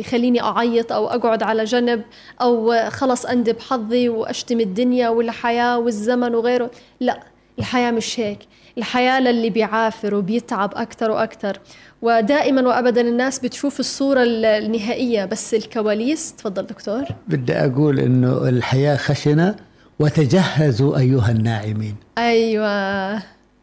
[0.00, 2.02] يخليني أعيط أو أقعد على جنب
[2.40, 6.70] آه، خلص أندب حظي وأشتم الدنيا والحياة والزمن وغيره.
[7.00, 7.20] لا
[7.58, 8.38] الحياة مش هيك.
[8.78, 11.58] الحياة للي بيعافر وبيتعب أكثر وأكثر
[12.02, 16.32] ودائما وأبدا الناس بتشوف الصورة النهائية بس الكواليس.
[16.32, 17.04] تفضل دكتور.
[17.28, 19.54] بدي أقول أنه الحياة خشنة
[19.98, 21.96] وتجهزوا أيها الناعمين.
[22.18, 23.14] أيوة.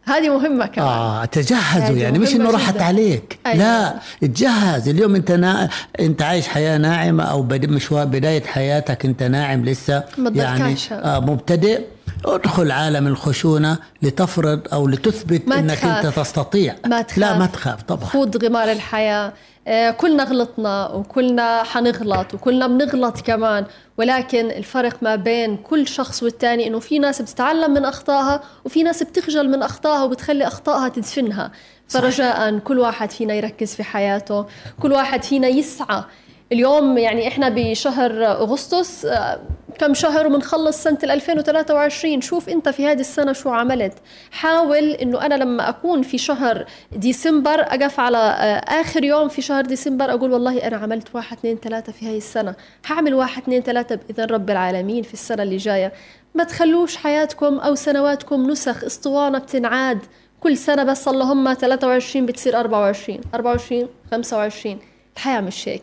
[0.07, 0.88] هذه مهمة كمان.
[0.88, 3.39] آه تجهزوا يعني مش إنه راحت عليك.
[3.45, 3.57] أيوة.
[3.57, 5.70] لا تجهز اليوم أنت نا...
[5.99, 7.66] أنت عايش حياة ناعمة أو بد...
[7.66, 10.03] مشوار بداية حياتك أنت ناعم لسه.
[10.36, 11.82] يعني آه مبتدئ.
[12.26, 16.05] ادخل عالم الخشونة لتفرض أو لتثبت ما أنك تخاف.
[16.05, 16.76] أنت تستطيع.
[16.86, 17.17] ما تخاف.
[17.17, 17.82] لا ما تخاف.
[17.82, 18.05] طبعا.
[18.05, 19.34] خوض غمار الحياة.
[19.67, 23.65] آه، كلنا غلطنا وكلنا حنغلط وكلنا بنغلط كمان.
[23.97, 29.03] ولكن الفرق ما بين كل شخص والتاني إنه في ناس بتتعلم من أخطائها وفي ناس
[29.03, 31.51] بتخجل من أخطائها وبتخلي أخطائها تدفنها.
[31.88, 34.45] فرجاء كل واحد فينا يركز في حياته.
[34.82, 36.03] كل واحد فينا يسعى
[36.52, 39.39] اليوم يعني إحنا بشهر أغسطس آه،
[39.80, 43.93] كم شهر ومنخلص سنة 2023 شوف أنت في هذه السنة شو عملت.
[44.32, 49.66] حاول إنه أنا لما أكون في شهر ديسمبر أقف على آه، آخر يوم في شهر
[49.66, 52.56] ديسمبر أقول والله أنا عملت واحد اثنين ثلاثة في هاي السنة.
[52.88, 55.93] هعمل واحد اثنين ثلاثة بإذن رب العالمين في السنة اللي جاية.
[56.36, 60.00] ما تخلوش حياتكم أو سنواتكم نسخ أسطوانة بتنعاد.
[60.39, 64.80] كل سنة بس اللهم 23 بتصير 24 24 25
[65.16, 65.82] الحياة مش هيك.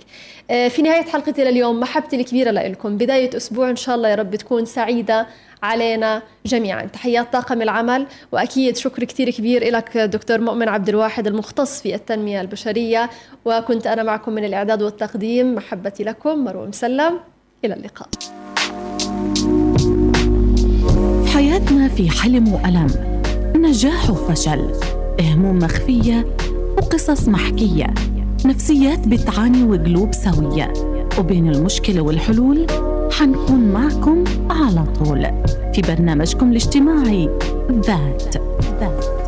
[0.50, 4.36] آه، في نهاية حلقتي لليوم محبتي الكبيرة لكم بداية أسبوع إن شاء الله يا رب
[4.36, 5.26] تكون سعيدة
[5.62, 6.84] علينا جميعا.
[6.84, 12.40] تحيات طاقم العمل وأكيد شكر كثير كبير لك دكتور مؤمن عبد الواحد المختص في التنمية
[12.40, 13.10] البشرية.
[13.44, 17.20] وكنت أنا معكم من الإعداد والتقديم محبتي لكم مروة مسلم.
[17.64, 18.08] إلى اللقاء.
[21.24, 23.22] في حياتنا في حلم وألم.
[23.56, 24.72] نجاح وفشل.
[25.20, 26.36] هموم مخفية
[26.76, 27.94] وقصص محكية.
[28.46, 30.72] نفسيات بتعاني وقلوب سوية.
[31.18, 32.66] وبين المشكلة والحلول
[33.12, 35.22] حنكون معكم على طول
[35.74, 37.28] في برنامجكم الاجتماعي
[37.70, 38.36] ذات.
[38.80, 39.21] ذات